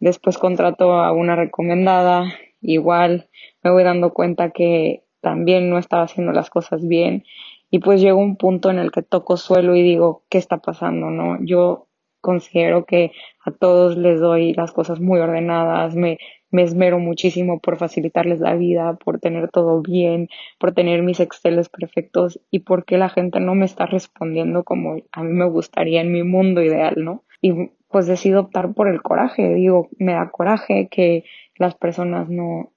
Después 0.00 0.38
contrato 0.38 0.92
a 0.92 1.12
una 1.12 1.36
recomendada 1.36 2.24
igual 2.60 3.28
me 3.62 3.70
voy 3.70 3.84
dando 3.84 4.12
cuenta 4.12 4.50
que 4.50 5.04
también 5.20 5.70
no 5.70 5.78
estaba 5.78 6.02
haciendo 6.02 6.32
las 6.32 6.50
cosas 6.50 6.86
bien 6.86 7.24
y 7.70 7.78
pues 7.78 8.00
llegó 8.00 8.20
un 8.20 8.36
punto 8.36 8.70
en 8.70 8.78
el 8.78 8.90
que 8.90 9.02
toco 9.02 9.36
suelo 9.36 9.74
y 9.74 9.82
digo, 9.82 10.24
¿qué 10.28 10.38
está 10.38 10.58
pasando? 10.58 11.10
¿No? 11.10 11.38
Yo 11.42 11.88
considero 12.20 12.84
que 12.84 13.12
a 13.44 13.50
todos 13.50 13.96
les 13.96 14.20
doy 14.20 14.52
las 14.54 14.72
cosas 14.72 15.00
muy 15.00 15.20
ordenadas, 15.20 15.94
me, 15.94 16.18
me 16.50 16.62
esmero 16.62 16.98
muchísimo 16.98 17.60
por 17.60 17.78
facilitarles 17.78 18.40
la 18.40 18.54
vida, 18.54 18.98
por 19.02 19.18
tener 19.18 19.50
todo 19.50 19.80
bien, 19.80 20.28
por 20.58 20.72
tener 20.72 21.02
mis 21.02 21.18
Exceles 21.18 21.70
perfectos 21.70 22.40
y 22.50 22.60
porque 22.60 22.98
la 22.98 23.08
gente 23.08 23.40
no 23.40 23.54
me 23.54 23.64
está 23.64 23.86
respondiendo 23.86 24.64
como 24.64 24.96
a 25.10 25.22
mí 25.22 25.32
me 25.32 25.48
gustaría 25.48 26.02
en 26.02 26.12
mi 26.12 26.22
mundo 26.22 26.62
ideal, 26.62 26.94
¿no? 26.98 27.24
Y 27.40 27.70
pues 27.88 28.06
decido 28.06 28.40
optar 28.40 28.74
por 28.74 28.88
el 28.88 29.02
coraje, 29.02 29.54
digo, 29.54 29.88
me 29.98 30.12
da 30.12 30.30
coraje 30.30 30.88
que 30.90 31.24
las 31.56 31.74
personas 31.74 32.28
no, 32.28 32.72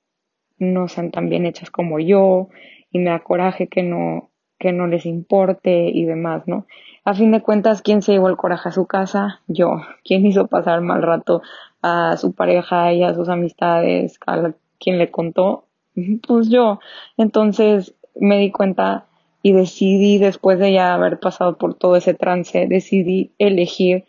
no 0.58 0.88
sean 0.88 1.12
tan 1.12 1.30
bien 1.30 1.46
hechas 1.46 1.70
como 1.70 2.00
yo 2.00 2.50
y 2.92 3.00
me 3.00 3.10
da 3.10 3.20
coraje 3.20 3.68
que 3.68 3.84
no, 3.84 4.30
que 4.58 4.72
no 4.72 4.88
les 4.88 5.06
importe 5.06 5.90
y 5.90 6.06
demás, 6.06 6.44
¿no? 6.48 6.66
A 7.04 7.14
fin 7.14 7.32
de 7.32 7.42
cuentas, 7.42 7.82
¿quién 7.82 8.02
se 8.02 8.14
llevó 8.14 8.30
el 8.30 8.38
coraje 8.38 8.70
a 8.70 8.72
su 8.72 8.88
casa? 8.88 9.42
Yo. 9.48 9.82
¿Quién 10.04 10.26
hizo 10.26 10.48
pasar 10.48 10.82
mal 10.82 11.04
rato 11.04 11.42
a 11.82 12.18
su 12.18 12.34
pareja 12.34 12.94
y 12.94 13.04
a 13.04 13.14
sus 13.14 13.30
amistades? 13.30 14.18
¿A 14.26 14.54
quien 14.80 14.98
le 14.98 15.12
contó? 15.12 15.66
Pues 16.28 16.50
yo. 16.50 16.80
Entonces 17.18 17.96
me 18.16 18.40
di 18.40 18.52
cuenta 18.52 19.06
y 19.44 19.54
decidí, 19.54 20.18
después 20.18 20.58
de 20.58 20.74
ya 20.74 20.96
haber 20.96 21.20
pasado 21.20 21.58
por 21.58 21.76
todo 21.76 21.96
ese 21.96 22.16
trance, 22.16 22.66
decidí 22.68 23.34
elegir 23.38 24.06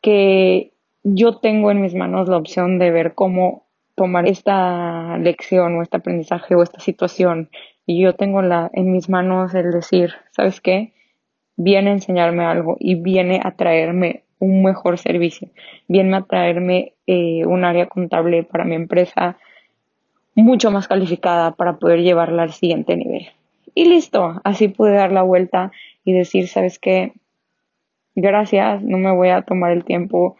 que 0.00 0.72
yo 1.04 1.36
tengo 1.36 1.70
en 1.70 1.80
mis 1.80 1.94
manos 1.94 2.28
la 2.28 2.36
opción 2.36 2.80
de 2.80 2.90
ver 2.90 3.14
cómo 3.14 3.67
tomar 3.98 4.26
esta 4.26 5.18
lección 5.18 5.76
o 5.76 5.82
este 5.82 5.98
aprendizaje 5.98 6.54
o 6.54 6.62
esta 6.62 6.80
situación 6.80 7.50
y 7.84 8.00
yo 8.00 8.14
tengo 8.14 8.40
la, 8.40 8.70
en 8.72 8.92
mis 8.92 9.08
manos 9.08 9.54
el 9.54 9.70
decir, 9.70 10.14
¿sabes 10.30 10.60
qué? 10.60 10.92
viene 11.58 11.90
a 11.90 11.94
enseñarme 11.94 12.44
algo 12.44 12.76
y 12.78 12.94
viene 12.94 13.40
a 13.42 13.50
traerme 13.50 14.22
un 14.38 14.62
mejor 14.62 14.96
servicio, 14.96 15.48
viene 15.88 16.16
a 16.16 16.22
traerme 16.22 16.94
eh, 17.06 17.44
un 17.44 17.64
área 17.64 17.86
contable 17.86 18.44
para 18.44 18.64
mi 18.64 18.76
empresa 18.76 19.36
mucho 20.36 20.70
más 20.70 20.86
calificada 20.86 21.50
para 21.50 21.78
poder 21.78 22.02
llevarla 22.02 22.44
al 22.44 22.52
siguiente 22.52 22.96
nivel. 22.96 23.26
Y 23.74 23.86
listo, 23.86 24.40
así 24.44 24.68
pude 24.68 24.92
dar 24.92 25.10
la 25.10 25.22
vuelta 25.22 25.72
y 26.04 26.12
decir, 26.12 26.46
¿sabes 26.46 26.78
qué? 26.78 27.12
Gracias, 28.14 28.80
no 28.82 28.98
me 28.98 29.12
voy 29.12 29.30
a 29.30 29.42
tomar 29.42 29.72
el 29.72 29.84
tiempo 29.84 30.36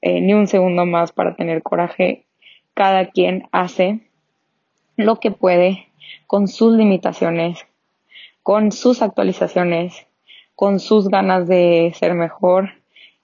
eh, 0.00 0.22
ni 0.22 0.32
un 0.32 0.46
segundo 0.46 0.86
más 0.86 1.12
para 1.12 1.36
tener 1.36 1.62
coraje. 1.62 2.24
Cada 2.74 3.10
quien 3.10 3.48
hace 3.52 4.00
lo 4.96 5.20
que 5.20 5.30
puede 5.30 5.88
con 6.26 6.48
sus 6.48 6.74
limitaciones, 6.74 7.66
con 8.42 8.72
sus 8.72 9.02
actualizaciones 9.02 10.06
con 10.54 10.80
sus 10.80 11.08
ganas 11.08 11.48
de 11.48 11.92
ser 11.96 12.14
mejor 12.14 12.70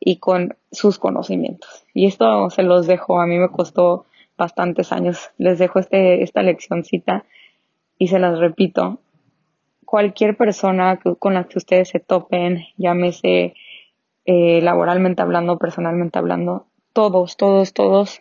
y 0.01 0.17
con 0.17 0.57
sus 0.73 0.99
conocimientos. 0.99 1.85
Y 1.95 2.07
esto 2.07 2.51
se 2.51 2.63
los 2.63 2.87
dejo, 2.87 3.21
a 3.21 3.27
mí 3.27 3.39
me 3.39 3.51
costó 3.51 4.07
bastantes 4.37 4.93
años. 4.93 5.31
Les 5.39 5.59
dejo 5.59 5.79
este, 5.79 6.23
esta 6.23 6.43
leccioncita 6.43 7.25
y 7.99 8.09
se 8.09 8.19
las 8.19 8.39
repito. 8.39 8.99
Cualquier 9.85 10.37
persona 10.37 10.99
con 10.99 11.35
la 11.35 11.45
que 11.45 11.59
ustedes 11.59 11.89
se 11.89 12.01
topen, 12.01 12.67
llámese 12.77 13.55
eh, 14.27 14.61
laboralmente 14.61 15.23
hablando, 15.23 15.59
personalmente 15.59 16.19
hablando, 16.19 16.67
todos, 16.93 17.37
todos, 17.37 17.73
todos 17.73 18.21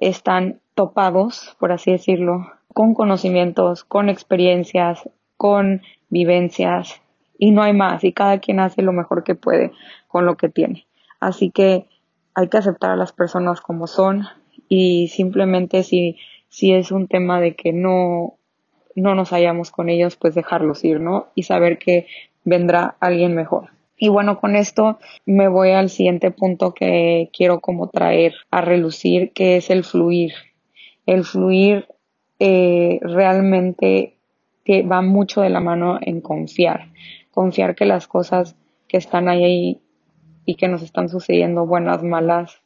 están 0.00 0.60
topados, 0.74 1.56
por 1.58 1.72
así 1.72 1.92
decirlo, 1.92 2.52
con 2.72 2.94
conocimientos, 2.94 3.84
con 3.84 4.08
experiencias, 4.08 5.08
con 5.36 5.82
vivencias, 6.08 7.02
y 7.42 7.50
no 7.50 7.62
hay 7.62 7.72
más 7.72 8.04
y 8.04 8.12
cada 8.12 8.38
quien 8.38 8.60
hace 8.60 8.82
lo 8.82 8.92
mejor 8.92 9.24
que 9.24 9.34
puede 9.34 9.72
con 10.06 10.26
lo 10.26 10.36
que 10.36 10.48
tiene. 10.48 10.86
Así 11.18 11.50
que 11.50 11.88
hay 12.34 12.48
que 12.48 12.58
aceptar 12.58 12.90
a 12.90 12.96
las 12.96 13.12
personas 13.12 13.60
como 13.60 13.88
son 13.88 14.28
y 14.68 15.08
simplemente 15.08 15.82
si, 15.82 16.18
si 16.48 16.72
es 16.72 16.92
un 16.92 17.08
tema 17.08 17.40
de 17.40 17.56
que 17.56 17.72
no, 17.72 18.34
no 18.94 19.16
nos 19.16 19.30
hallamos 19.30 19.72
con 19.72 19.88
ellos, 19.88 20.14
pues 20.14 20.36
dejarlos 20.36 20.84
ir, 20.84 21.00
¿no? 21.00 21.30
Y 21.34 21.42
saber 21.42 21.78
que 21.78 22.06
vendrá 22.44 22.94
alguien 23.00 23.34
mejor. 23.34 23.70
Y 23.96 24.08
bueno, 24.08 24.40
con 24.40 24.56
esto 24.56 24.98
me 25.26 25.48
voy 25.48 25.70
al 25.70 25.88
siguiente 25.88 26.30
punto 26.30 26.74
que 26.74 27.30
quiero 27.32 27.60
como 27.60 27.88
traer 27.88 28.34
a 28.50 28.60
relucir, 28.60 29.32
que 29.32 29.56
es 29.56 29.70
el 29.70 29.84
fluir. 29.84 30.32
El 31.06 31.24
fluir 31.24 31.86
eh, 32.38 32.98
realmente 33.02 34.16
que 34.64 34.82
va 34.82 35.02
mucho 35.02 35.40
de 35.40 35.50
la 35.50 35.60
mano 35.60 35.98
en 36.00 36.20
confiar 36.20 36.92
confiar 37.32 37.74
que 37.74 37.86
las 37.86 38.06
cosas 38.06 38.56
que 38.86 38.98
están 38.98 39.28
ahí 39.28 39.80
y 40.44 40.54
que 40.54 40.68
nos 40.68 40.82
están 40.82 41.08
sucediendo, 41.08 41.66
buenas, 41.66 42.02
malas, 42.02 42.62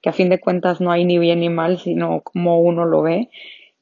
que 0.00 0.10
a 0.10 0.12
fin 0.12 0.28
de 0.28 0.38
cuentas 0.38 0.80
no 0.80 0.92
hay 0.92 1.04
ni 1.04 1.18
bien 1.18 1.40
ni 1.40 1.48
mal, 1.48 1.78
sino 1.78 2.20
como 2.20 2.60
uno 2.60 2.84
lo 2.84 3.02
ve, 3.02 3.30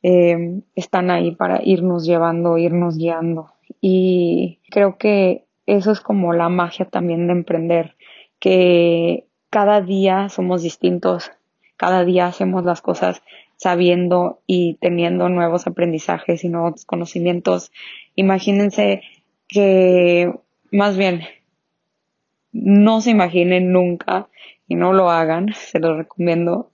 eh, 0.03 0.63
están 0.75 1.11
ahí 1.11 1.33
para 1.35 1.61
irnos 1.63 2.07
llevando, 2.07 2.57
irnos 2.59 2.97
guiando. 2.97 3.53
Y 3.81 4.61
creo 4.71 4.99
que 4.99 5.47
eso 5.77 5.93
es 5.93 6.01
como 6.01 6.33
la 6.33 6.49
magia 6.49 6.85
también 6.87 7.27
de 7.27 7.33
emprender, 7.33 7.97
que 8.39 9.27
cada 9.51 9.81
día 9.81 10.29
somos 10.29 10.63
distintos, 10.63 11.31
cada 11.77 12.05
día 12.05 12.27
hacemos 12.27 12.65
las 12.65 12.83
cosas 12.83 13.23
sabiendo 13.57 14.41
y 14.47 14.75
teniendo 14.81 15.29
nuevos 15.29 15.67
aprendizajes 15.67 16.45
y 16.45 16.49
nuevos 16.49 16.85
conocimientos. 16.85 17.71
Imagínense 18.17 19.03
que 19.47 20.33
más 20.73 20.97
bien 20.97 21.23
no 22.53 23.01
se 23.01 23.11
imaginen 23.11 23.73
nunca 23.73 24.29
y 24.67 24.75
no 24.75 24.93
lo 24.93 25.11
hagan, 25.11 25.53
se 25.55 25.79
lo 25.79 25.97
recomiendo. 25.97 26.71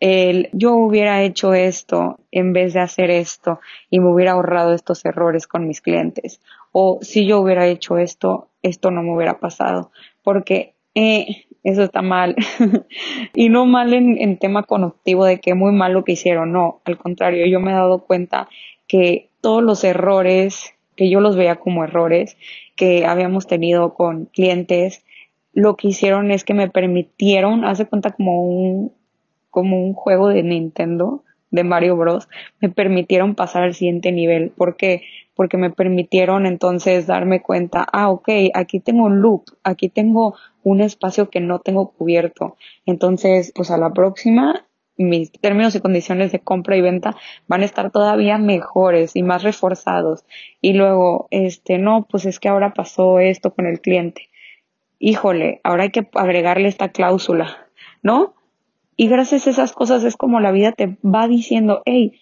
El 0.00 0.48
yo 0.52 0.74
hubiera 0.74 1.22
hecho 1.22 1.54
esto 1.54 2.18
en 2.32 2.52
vez 2.52 2.72
de 2.72 2.80
hacer 2.80 3.10
esto 3.10 3.60
y 3.90 4.00
me 4.00 4.10
hubiera 4.10 4.32
ahorrado 4.32 4.72
estos 4.72 5.04
errores 5.04 5.46
con 5.46 5.68
mis 5.68 5.80
clientes. 5.80 6.40
O 6.72 6.98
si 7.02 7.26
yo 7.26 7.40
hubiera 7.40 7.66
hecho 7.66 7.98
esto, 7.98 8.48
esto 8.62 8.90
no 8.90 9.02
me 9.02 9.14
hubiera 9.14 9.38
pasado. 9.38 9.92
Porque 10.22 10.74
eh, 10.94 11.44
eso 11.62 11.82
está 11.82 12.02
mal. 12.02 12.34
y 13.34 13.50
no 13.50 13.66
mal 13.66 13.92
en, 13.92 14.16
en 14.18 14.38
tema 14.38 14.62
conectivo 14.62 15.24
de 15.24 15.38
que 15.38 15.54
muy 15.54 15.72
mal 15.72 15.92
lo 15.92 16.04
que 16.04 16.12
hicieron. 16.12 16.52
No, 16.52 16.80
al 16.84 16.96
contrario, 16.96 17.46
yo 17.46 17.60
me 17.60 17.70
he 17.70 17.74
dado 17.74 18.06
cuenta 18.06 18.48
que 18.86 19.30
todos 19.40 19.62
los 19.62 19.84
errores 19.84 20.74
que 20.96 21.08
yo 21.08 21.20
los 21.20 21.36
veía 21.36 21.56
como 21.56 21.84
errores 21.84 22.36
que 22.76 23.06
habíamos 23.06 23.46
tenido 23.46 23.94
con 23.94 24.26
clientes, 24.26 25.04
lo 25.52 25.76
que 25.76 25.88
hicieron 25.88 26.30
es 26.30 26.44
que 26.44 26.54
me 26.54 26.68
permitieron, 26.68 27.64
hace 27.64 27.86
cuenta 27.86 28.10
como 28.10 28.42
un, 28.42 28.92
como 29.50 29.82
un 29.82 29.94
juego 29.94 30.28
de 30.28 30.42
Nintendo, 30.42 31.24
de 31.50 31.64
Mario 31.64 31.96
Bros, 31.96 32.28
me 32.60 32.68
permitieron 32.68 33.34
pasar 33.34 33.64
al 33.64 33.74
siguiente 33.74 34.12
nivel. 34.12 34.50
¿Por 34.50 34.76
qué? 34.76 35.02
Porque 35.34 35.56
me 35.56 35.70
permitieron 35.70 36.46
entonces 36.46 37.06
darme 37.06 37.42
cuenta, 37.42 37.86
ah, 37.92 38.10
ok, 38.10 38.28
aquí 38.54 38.80
tengo 38.80 39.04
un 39.04 39.20
loop, 39.20 39.44
aquí 39.64 39.88
tengo 39.88 40.36
un 40.62 40.80
espacio 40.80 41.30
que 41.30 41.40
no 41.40 41.58
tengo 41.60 41.90
cubierto. 41.90 42.56
Entonces, 42.86 43.52
pues 43.54 43.70
a 43.70 43.78
la 43.78 43.92
próxima 43.92 44.64
mis 45.00 45.32
términos 45.32 45.74
y 45.74 45.80
condiciones 45.80 46.30
de 46.30 46.40
compra 46.40 46.76
y 46.76 46.82
venta 46.82 47.16
van 47.48 47.62
a 47.62 47.64
estar 47.64 47.90
todavía 47.90 48.38
mejores 48.38 49.16
y 49.16 49.22
más 49.22 49.42
reforzados. 49.42 50.24
Y 50.60 50.74
luego, 50.74 51.26
este, 51.30 51.78
no, 51.78 52.06
pues 52.08 52.26
es 52.26 52.38
que 52.38 52.48
ahora 52.48 52.74
pasó 52.74 53.18
esto 53.18 53.54
con 53.54 53.66
el 53.66 53.80
cliente. 53.80 54.28
Híjole, 54.98 55.60
ahora 55.64 55.84
hay 55.84 55.90
que 55.90 56.06
agregarle 56.14 56.68
esta 56.68 56.90
cláusula, 56.90 57.66
¿no? 58.02 58.34
Y 59.00 59.08
gracias 59.08 59.46
a 59.46 59.50
esas 59.50 59.72
cosas 59.72 60.04
es 60.04 60.14
como 60.14 60.40
la 60.40 60.52
vida 60.52 60.72
te 60.72 60.98
va 61.02 61.26
diciendo, 61.26 61.80
hey, 61.86 62.20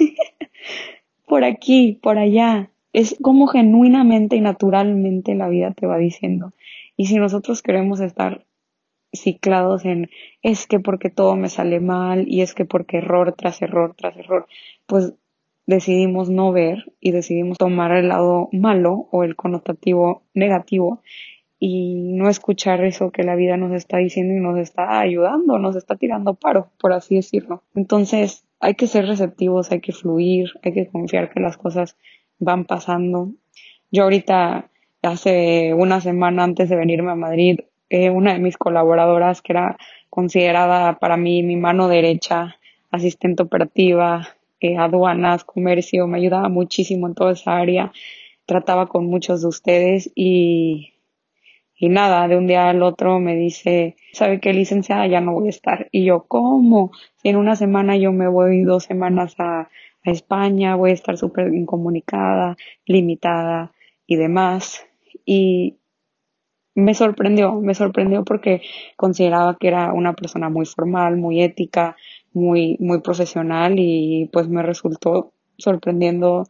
por 1.26 1.44
aquí, 1.44 1.98
por 2.02 2.16
allá. 2.16 2.70
Es 2.94 3.14
como 3.20 3.46
genuinamente 3.46 4.36
y 4.36 4.40
naturalmente 4.40 5.34
la 5.34 5.50
vida 5.50 5.72
te 5.72 5.86
va 5.86 5.98
diciendo. 5.98 6.54
Y 6.96 7.08
si 7.08 7.16
nosotros 7.16 7.60
queremos 7.60 8.00
estar 8.00 8.46
ciclados 9.12 9.84
en 9.84 10.08
es 10.40 10.66
que 10.66 10.80
porque 10.80 11.10
todo 11.10 11.36
me 11.36 11.50
sale 11.50 11.78
mal 11.78 12.24
y 12.26 12.40
es 12.40 12.54
que 12.54 12.64
porque 12.64 12.96
error 12.96 13.34
tras 13.36 13.60
error 13.60 13.94
tras 13.94 14.16
error, 14.16 14.46
pues 14.86 15.12
decidimos 15.66 16.30
no 16.30 16.52
ver 16.52 16.90
y 17.00 17.10
decidimos 17.10 17.58
tomar 17.58 17.92
el 17.92 18.08
lado 18.08 18.48
malo 18.50 19.08
o 19.10 19.24
el 19.24 19.36
connotativo 19.36 20.22
negativo 20.32 21.02
y 21.64 21.94
no 21.94 22.28
escuchar 22.28 22.82
eso 22.82 23.12
que 23.12 23.22
la 23.22 23.36
vida 23.36 23.56
nos 23.56 23.70
está 23.70 23.98
diciendo 23.98 24.34
y 24.34 24.40
nos 24.40 24.58
está 24.58 24.98
ayudando, 24.98 25.60
nos 25.60 25.76
está 25.76 25.94
tirando 25.94 26.34
paro, 26.34 26.72
por 26.80 26.92
así 26.92 27.14
decirlo. 27.14 27.62
Entonces, 27.76 28.44
hay 28.58 28.74
que 28.74 28.88
ser 28.88 29.06
receptivos, 29.06 29.70
hay 29.70 29.80
que 29.80 29.92
fluir, 29.92 30.50
hay 30.64 30.72
que 30.72 30.88
confiar 30.88 31.30
que 31.30 31.38
las 31.38 31.56
cosas 31.56 31.96
van 32.40 32.64
pasando. 32.64 33.30
Yo 33.92 34.02
ahorita, 34.02 34.70
hace 35.02 35.72
una 35.72 36.00
semana 36.00 36.42
antes 36.42 36.68
de 36.68 36.74
venirme 36.74 37.12
a 37.12 37.14
Madrid, 37.14 37.60
eh, 37.90 38.10
una 38.10 38.32
de 38.32 38.40
mis 38.40 38.56
colaboradoras 38.56 39.40
que 39.40 39.52
era 39.52 39.78
considerada 40.10 40.98
para 40.98 41.16
mí 41.16 41.44
mi 41.44 41.54
mano 41.54 41.86
derecha, 41.86 42.56
asistente 42.90 43.44
operativa, 43.44 44.30
eh, 44.58 44.78
aduanas, 44.78 45.44
comercio, 45.44 46.08
me 46.08 46.18
ayudaba 46.18 46.48
muchísimo 46.48 47.06
en 47.06 47.14
toda 47.14 47.34
esa 47.34 47.56
área, 47.56 47.92
trataba 48.46 48.88
con 48.88 49.06
muchos 49.06 49.42
de 49.42 49.46
ustedes 49.46 50.10
y, 50.16 50.91
Y 51.82 51.88
nada, 51.88 52.28
de 52.28 52.36
un 52.36 52.46
día 52.46 52.68
al 52.68 52.80
otro 52.80 53.18
me 53.18 53.34
dice, 53.34 53.96
¿sabe 54.12 54.38
qué 54.38 54.52
licenciada? 54.52 55.08
Ya 55.08 55.20
no 55.20 55.32
voy 55.32 55.48
a 55.48 55.50
estar. 55.50 55.88
Y 55.90 56.04
yo, 56.04 56.26
¿cómo? 56.28 56.92
Si 57.16 57.28
en 57.28 57.34
una 57.34 57.56
semana 57.56 57.96
yo 57.96 58.12
me 58.12 58.28
voy 58.28 58.62
dos 58.62 58.84
semanas 58.84 59.34
a, 59.38 59.62
a 59.62 60.10
España, 60.12 60.76
voy 60.76 60.92
a 60.92 60.94
estar 60.94 61.16
súper 61.18 61.52
incomunicada, 61.52 62.56
limitada 62.86 63.72
y 64.06 64.14
demás. 64.14 64.86
Y 65.24 65.78
me 66.76 66.94
sorprendió, 66.94 67.54
me 67.60 67.74
sorprendió 67.74 68.24
porque 68.24 68.62
consideraba 68.96 69.56
que 69.58 69.66
era 69.66 69.92
una 69.92 70.12
persona 70.12 70.48
muy 70.48 70.66
formal, 70.66 71.16
muy 71.16 71.42
ética, 71.42 71.96
muy, 72.32 72.76
muy 72.78 73.00
profesional 73.00 73.74
y 73.76 74.30
pues 74.32 74.46
me 74.46 74.62
resultó 74.62 75.32
sorprendiendo 75.58 76.46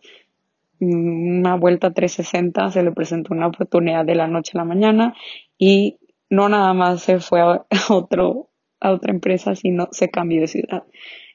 una 0.82 1.56
vuelta 1.56 1.92
360, 1.92 2.70
se 2.70 2.82
le 2.82 2.92
presentó 2.92 3.34
una 3.34 3.46
oportunidad 3.46 4.04
de 4.04 4.14
la 4.14 4.26
noche 4.26 4.52
a 4.54 4.58
la 4.58 4.64
mañana 4.64 5.14
y 5.58 5.98
no 6.28 6.48
nada 6.48 6.72
más 6.74 7.02
se 7.02 7.20
fue 7.20 7.40
a, 7.42 7.66
otro, 7.90 8.50
a 8.80 8.90
otra 8.90 9.12
empresa, 9.12 9.54
sino 9.54 9.88
se 9.92 10.10
cambió 10.10 10.40
de 10.40 10.48
ciudad. 10.48 10.84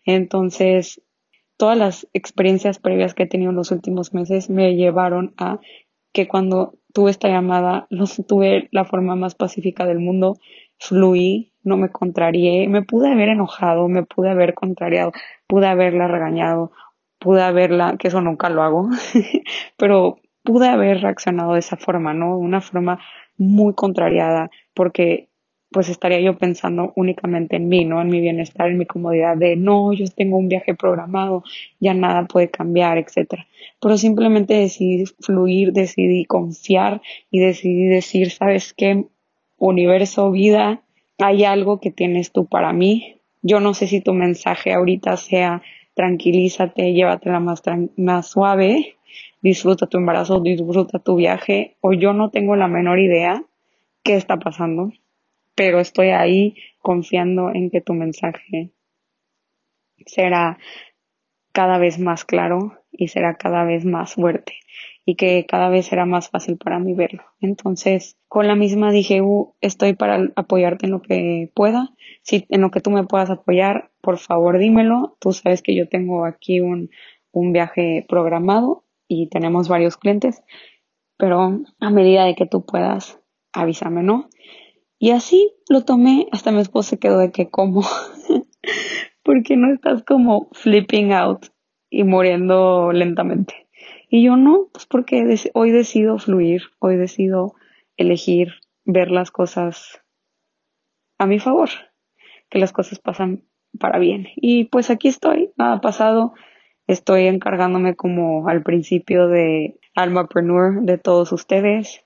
Entonces, 0.06 1.02
todas 1.58 1.78
las 1.78 2.08
experiencias 2.14 2.80
previas 2.80 3.14
que 3.14 3.24
he 3.24 3.28
tenido 3.28 3.52
en 3.52 3.58
los 3.58 3.72
últimos 3.72 4.14
meses 4.14 4.50
me 4.50 4.76
llevaron 4.76 5.34
a 5.38 5.60
que 6.14 6.28
cuando 6.28 6.74
tuve 6.94 7.12
esta 7.12 7.28
llamada, 7.30 7.88
lo 7.90 8.06
tuve 8.28 8.70
la 8.72 8.86
forma 8.86 9.16
más 9.16 9.36
pacífica 9.36 9.86
del 9.86 10.00
mundo, 10.00 10.38
fluí, 10.80 11.54
no 11.64 11.78
me 11.78 11.90
contrarié, 11.90 12.68
me 12.68 12.82
pude 12.82 13.12
haber 13.12 13.30
enojado, 13.30 13.88
me 13.88 14.04
pude 14.04 14.30
haber 14.30 14.54
contrariado, 14.54 15.12
pude 15.48 15.68
haberla 15.68 16.08
regañado, 16.08 16.72
pude 17.20 17.42
haberla, 17.42 17.98
que 17.98 18.08
eso 18.08 18.22
nunca 18.22 18.50
lo 18.50 18.64
hago, 18.64 18.90
pero 19.78 20.20
pude 20.44 20.68
haber 20.68 21.02
reaccionado 21.02 21.54
de 21.54 21.60
esa 21.60 21.78
forma, 21.78 22.14
¿no? 22.14 22.38
Una 22.38 22.62
forma 22.62 23.00
muy 23.38 23.74
contrariada, 23.74 24.50
porque 24.74 25.28
pues 25.72 25.90
estaría 25.90 26.22
yo 26.22 26.38
pensando 26.38 26.94
únicamente 26.96 27.58
en 27.58 27.68
mí, 27.68 27.84
¿no? 27.84 28.02
En 28.02 28.08
mi 28.08 28.22
bienestar, 28.22 28.70
en 28.70 28.78
mi 28.78 28.86
comodidad 28.86 29.36
de 29.36 29.58
no, 29.58 29.92
yo 29.92 30.06
tengo 30.08 30.38
un 30.38 30.48
viaje 30.48 30.74
programado, 30.76 31.44
ya 31.80 31.94
nada 31.94 32.26
puede 32.26 32.50
cambiar, 32.50 32.98
etcétera. 32.98 33.48
Pero 33.82 33.98
simplemente 33.98 34.54
decidí 34.54 35.06
fluir, 35.20 35.74
decidí 35.74 36.26
confiar 36.26 37.02
y 37.30 37.40
decidí 37.40 37.86
decir, 37.86 38.32
¿sabes 38.32 38.74
qué? 38.74 39.06
Universo, 39.58 40.32
vida, 40.32 40.84
hay 41.18 41.44
algo 41.44 41.80
que 41.80 41.92
tienes 41.92 42.32
tú 42.32 42.46
para 42.46 42.72
mí. 42.72 43.18
Yo 43.42 43.60
no 43.60 43.74
sé 43.74 43.88
si 43.88 44.02
tu 44.02 44.14
mensaje 44.14 44.74
ahorita 44.74 45.18
sea 45.18 45.62
tranquilízate, 45.98 46.94
llévatela 46.94 47.42
más, 47.42 47.62
más 47.98 48.28
suave, 48.28 48.98
disfruta 49.42 49.88
tu 49.88 49.98
embarazo, 49.98 50.40
disfruta 50.40 51.00
tu 51.00 51.18
viaje, 51.18 51.76
o 51.82 51.92
yo 51.92 52.14
no 52.14 52.30
tengo 52.30 52.56
la 52.56 52.70
menor 52.70 53.00
idea 53.00 53.44
qué 54.04 54.16
está 54.16 54.38
pasando 54.38 54.94
pero 55.58 55.80
estoy 55.80 56.10
ahí 56.10 56.56
confiando 56.78 57.50
en 57.50 57.72
que 57.72 57.82
tu 57.82 57.96
mensaje 57.96 58.70
será 60.06 60.60
cada 61.52 61.80
vez 61.80 61.98
más 61.98 62.26
claro 62.26 62.78
y 62.92 63.08
será 63.08 63.38
cada 63.38 63.64
vez 63.64 63.84
más 63.84 64.14
fuerte 64.14 64.54
y 65.10 65.16
que 65.16 65.46
cada 65.46 65.70
vez 65.70 65.86
será 65.86 66.06
más 66.06 66.28
fácil 66.28 66.58
para 66.58 66.80
mí 66.80 66.94
verlo. 66.94 67.24
Entonces, 67.40 68.18
con 68.28 68.46
la 68.46 68.56
misma 68.56 68.92
dije, 68.92 69.22
uh, 69.22 69.56
estoy 69.62 69.94
para 69.94 70.34
apoyarte 70.36 70.86
en 70.86 70.92
lo 70.92 71.02
que 71.02 71.50
pueda. 71.56 71.96
Si 72.24 72.46
en 72.50 72.60
lo 72.60 72.72
que 72.72 72.82
tú 72.82 72.92
me 72.92 73.06
puedas 73.06 73.30
apoyar, 73.30 73.90
por 74.02 74.18
favor 74.18 74.58
dímelo. 74.58 75.16
Tú 75.22 75.32
sabes 75.32 75.62
que 75.62 75.74
yo 75.74 75.88
tengo 75.88 76.26
aquí 76.26 76.60
un, 76.60 76.90
un 77.32 77.54
viaje 77.54 78.06
programado 78.10 78.84
y 79.08 79.30
tenemos 79.30 79.70
varios 79.70 79.96
clientes, 79.96 80.44
pero 81.16 81.62
a 81.80 81.90
medida 81.90 82.26
de 82.26 82.36
que 82.36 82.46
tú 82.46 82.66
puedas, 82.66 83.18
avísame, 83.54 84.04
¿no? 84.04 84.28
Y 85.00 85.12
así 85.12 85.54
lo 85.70 85.86
tomé, 85.86 86.28
hasta 86.34 86.52
mi 86.52 86.60
esposo 86.60 86.90
se 86.90 87.00
quedó 87.00 87.20
de 87.20 87.32
que 87.32 87.50
como, 87.50 87.82
porque 89.24 89.56
no 89.56 89.74
estás 89.74 90.04
como 90.04 90.50
flipping 90.52 91.14
out 91.14 91.46
y 91.90 92.04
muriendo 92.04 92.92
lentamente. 92.92 93.67
Y 94.10 94.24
yo 94.24 94.38
no, 94.38 94.70
pues 94.72 94.86
porque 94.86 95.36
hoy 95.54 95.72
decido 95.72 96.18
fluir, 96.18 96.64
hoy 96.80 96.96
decido 96.96 97.56
elegir 97.98 98.54
ver 98.86 99.12
las 99.12 99.32
cosas 99.32 100.02
a 101.18 101.26
mi 101.26 101.40
favor, 101.40 101.70
que 102.50 102.60
las 102.60 102.72
cosas 102.72 103.00
pasan 103.00 103.44
para 103.80 104.00
bien. 104.00 104.28
Y 104.36 104.66
pues 104.66 104.90
aquí 104.90 105.10
estoy, 105.10 105.52
nada 105.58 105.82
pasado, 105.82 106.34
estoy 106.88 107.28
encargándome 107.28 107.96
como 107.96 108.48
al 108.48 108.64
principio 108.64 109.28
de 109.28 109.80
Almapreneur 109.96 110.84
de 110.84 110.98
todos 110.98 111.32
ustedes, 111.32 112.06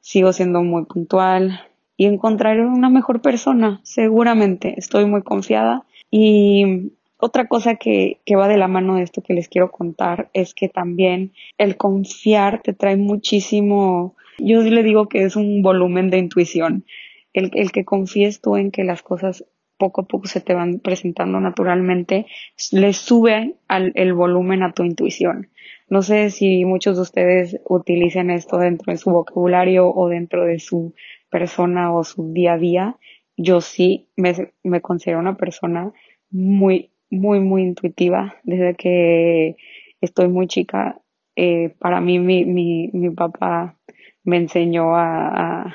sigo 0.00 0.32
siendo 0.32 0.62
muy 0.62 0.84
puntual, 0.84 1.60
y 2.00 2.06
encontraré 2.06 2.64
una 2.64 2.88
mejor 2.88 3.20
persona, 3.20 3.80
seguramente, 3.82 4.72
estoy 4.78 5.04
muy 5.04 5.22
confiada. 5.22 5.84
Y 6.10 6.92
otra 7.20 7.46
cosa 7.46 7.76
que, 7.76 8.20
que 8.24 8.36
va 8.36 8.48
de 8.48 8.56
la 8.56 8.68
mano 8.68 8.96
de 8.96 9.02
esto 9.02 9.22
que 9.22 9.34
les 9.34 9.48
quiero 9.48 9.70
contar 9.70 10.30
es 10.32 10.54
que 10.54 10.68
también 10.68 11.32
el 11.58 11.76
confiar 11.76 12.62
te 12.62 12.72
trae 12.72 12.96
muchísimo, 12.96 14.16
yo 14.38 14.62
le 14.62 14.82
digo 14.82 15.08
que 15.08 15.24
es 15.24 15.36
un 15.36 15.62
volumen 15.62 16.10
de 16.10 16.18
intuición. 16.18 16.84
El, 17.32 17.50
el 17.54 17.70
que 17.70 17.84
confíes 17.84 18.40
tú 18.40 18.56
en 18.56 18.70
que 18.70 18.84
las 18.84 19.02
cosas 19.02 19.44
poco 19.80 20.02
a 20.02 20.06
poco 20.06 20.26
se 20.26 20.40
te 20.40 20.54
van 20.54 20.78
presentando 20.78 21.40
naturalmente, 21.40 22.26
le 22.70 22.92
sube 22.92 23.56
al, 23.66 23.92
el 23.96 24.12
volumen 24.12 24.62
a 24.62 24.72
tu 24.72 24.84
intuición. 24.84 25.48
No 25.88 26.02
sé 26.02 26.30
si 26.30 26.64
muchos 26.64 26.96
de 26.96 27.02
ustedes 27.02 27.60
utilicen 27.64 28.30
esto 28.30 28.58
dentro 28.58 28.92
de 28.92 28.98
su 28.98 29.10
vocabulario 29.10 29.92
o 29.92 30.08
dentro 30.08 30.44
de 30.44 30.60
su 30.60 30.94
persona 31.30 31.92
o 31.92 32.04
su 32.04 32.32
día 32.32 32.52
a 32.52 32.58
día, 32.58 32.96
yo 33.36 33.60
sí 33.60 34.08
me, 34.16 34.52
me 34.62 34.80
considero 34.80 35.18
una 35.18 35.36
persona 35.36 35.92
muy, 36.30 36.89
muy, 37.10 37.40
muy 37.40 37.62
intuitiva. 37.62 38.36
Desde 38.44 38.74
que 38.74 39.56
estoy 40.00 40.28
muy 40.28 40.46
chica, 40.46 41.00
eh, 41.36 41.74
para 41.78 42.00
mí 42.00 42.18
mi, 42.18 42.44
mi, 42.44 42.90
mi 42.92 43.10
papá 43.10 43.76
me 44.24 44.36
enseñó 44.36 44.96
a, 44.96 45.74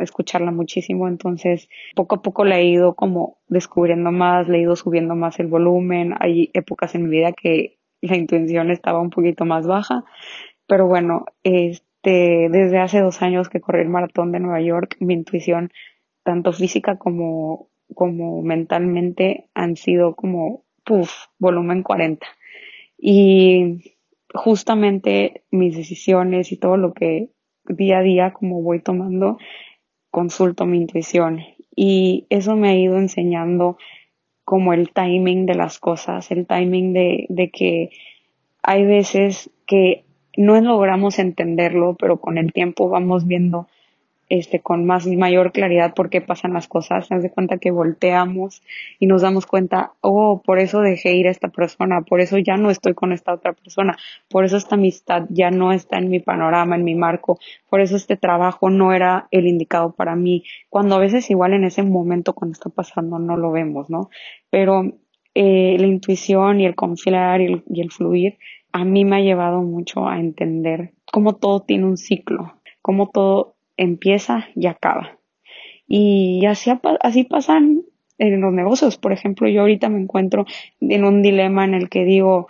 escucharla 0.00 0.52
muchísimo, 0.52 1.06
entonces 1.06 1.68
poco 1.94 2.14
a 2.14 2.22
poco 2.22 2.46
le 2.46 2.56
he 2.56 2.64
ido 2.64 2.94
como 2.94 3.36
descubriendo 3.46 4.10
más, 4.10 4.48
le 4.48 4.58
he 4.58 4.60
ido 4.62 4.74
subiendo 4.74 5.14
más 5.14 5.38
el 5.38 5.48
volumen. 5.48 6.14
Hay 6.18 6.50
épocas 6.54 6.94
en 6.94 7.04
mi 7.04 7.10
vida 7.10 7.32
que 7.32 7.78
la 8.00 8.16
intuición 8.16 8.70
estaba 8.70 9.00
un 9.00 9.10
poquito 9.10 9.44
más 9.44 9.66
baja, 9.66 10.04
pero 10.66 10.86
bueno, 10.86 11.26
este, 11.42 12.48
desde 12.50 12.78
hace 12.78 13.00
dos 13.00 13.20
años 13.20 13.50
que 13.50 13.60
corrí 13.60 13.82
el 13.82 13.90
maratón 13.90 14.32
de 14.32 14.40
Nueva 14.40 14.62
York, 14.62 14.96
mi 15.00 15.12
intuición, 15.12 15.70
tanto 16.22 16.52
física 16.54 16.96
como, 16.96 17.68
como 17.94 18.42
mentalmente, 18.42 19.48
han 19.54 19.76
sido 19.76 20.14
como, 20.16 20.64
puff, 20.86 21.12
volumen 21.38 21.82
40. 21.82 22.26
Y 22.96 23.96
justamente 24.32 25.42
mis 25.50 25.76
decisiones 25.76 26.52
y 26.52 26.56
todo 26.56 26.76
lo 26.76 26.94
que 26.94 27.28
día 27.64 27.98
a 27.98 28.02
día 28.02 28.32
como 28.32 28.62
voy 28.62 28.80
tomando, 28.80 29.38
consulto 30.10 30.64
mi 30.64 30.78
intuición. 30.78 31.40
Y 31.74 32.26
eso 32.30 32.56
me 32.56 32.70
ha 32.70 32.74
ido 32.74 32.96
enseñando 32.96 33.76
como 34.44 34.72
el 34.72 34.90
timing 34.90 35.44
de 35.44 35.56
las 35.56 35.78
cosas, 35.78 36.30
el 36.30 36.46
timing 36.46 36.92
de, 36.92 37.26
de 37.28 37.50
que 37.50 37.90
hay 38.62 38.86
veces 38.86 39.50
que 39.66 40.04
no 40.36 40.60
logramos 40.60 41.18
entenderlo, 41.18 41.96
pero 41.98 42.20
con 42.20 42.38
el 42.38 42.52
tiempo 42.52 42.88
vamos 42.88 43.26
viendo 43.26 43.68
este 44.28 44.60
con 44.60 44.84
más 44.84 45.06
mayor 45.06 45.52
claridad 45.52 45.94
por 45.94 46.10
qué 46.10 46.20
pasan 46.20 46.52
las 46.52 46.68
cosas, 46.68 47.10
nos 47.10 47.22
de 47.22 47.30
cuenta 47.30 47.58
que 47.58 47.70
volteamos 47.70 48.62
y 48.98 49.06
nos 49.06 49.22
damos 49.22 49.46
cuenta, 49.46 49.92
oh, 50.00 50.42
por 50.44 50.58
eso 50.58 50.80
dejé 50.80 51.14
ir 51.14 51.28
a 51.28 51.30
esta 51.30 51.48
persona, 51.48 52.02
por 52.02 52.20
eso 52.20 52.38
ya 52.38 52.56
no 52.56 52.70
estoy 52.70 52.94
con 52.94 53.12
esta 53.12 53.32
otra 53.32 53.52
persona, 53.52 53.96
por 54.28 54.44
eso 54.44 54.56
esta 54.56 54.74
amistad 54.74 55.26
ya 55.28 55.50
no 55.50 55.72
está 55.72 55.98
en 55.98 56.10
mi 56.10 56.20
panorama, 56.20 56.76
en 56.76 56.84
mi 56.84 56.94
marco, 56.94 57.38
por 57.68 57.80
eso 57.80 57.96
este 57.96 58.16
trabajo 58.16 58.70
no 58.70 58.92
era 58.92 59.28
el 59.30 59.46
indicado 59.46 59.92
para 59.92 60.16
mí, 60.16 60.44
cuando 60.68 60.96
a 60.96 60.98
veces 60.98 61.30
igual 61.30 61.54
en 61.54 61.64
ese 61.64 61.82
momento 61.82 62.34
cuando 62.34 62.52
está 62.52 62.70
pasando 62.70 63.18
no 63.18 63.36
lo 63.36 63.52
vemos, 63.52 63.90
¿no? 63.90 64.10
Pero 64.50 64.84
eh, 65.34 65.76
la 65.78 65.86
intuición 65.86 66.60
y 66.60 66.66
el 66.66 66.74
confiar 66.74 67.40
y 67.40 67.46
el, 67.46 67.62
y 67.68 67.80
el 67.80 67.90
fluir 67.90 68.38
a 68.76 68.84
mí 68.84 69.06
me 69.06 69.16
ha 69.16 69.20
llevado 69.20 69.62
mucho 69.62 70.06
a 70.06 70.20
entender 70.20 70.92
cómo 71.10 71.36
todo 71.36 71.60
tiene 71.60 71.86
un 71.86 71.96
ciclo, 71.96 72.60
cómo 72.82 73.08
todo 73.08 73.55
empieza 73.76 74.48
y 74.54 74.66
acaba. 74.66 75.18
Y 75.86 76.44
así, 76.46 76.70
así 77.00 77.24
pasan 77.24 77.82
en 78.18 78.40
los 78.40 78.52
negocios. 78.52 78.98
Por 78.98 79.12
ejemplo, 79.12 79.48
yo 79.48 79.62
ahorita 79.62 79.88
me 79.88 80.00
encuentro 80.00 80.46
en 80.80 81.04
un 81.04 81.22
dilema 81.22 81.64
en 81.64 81.74
el 81.74 81.88
que 81.88 82.04
digo, 82.04 82.48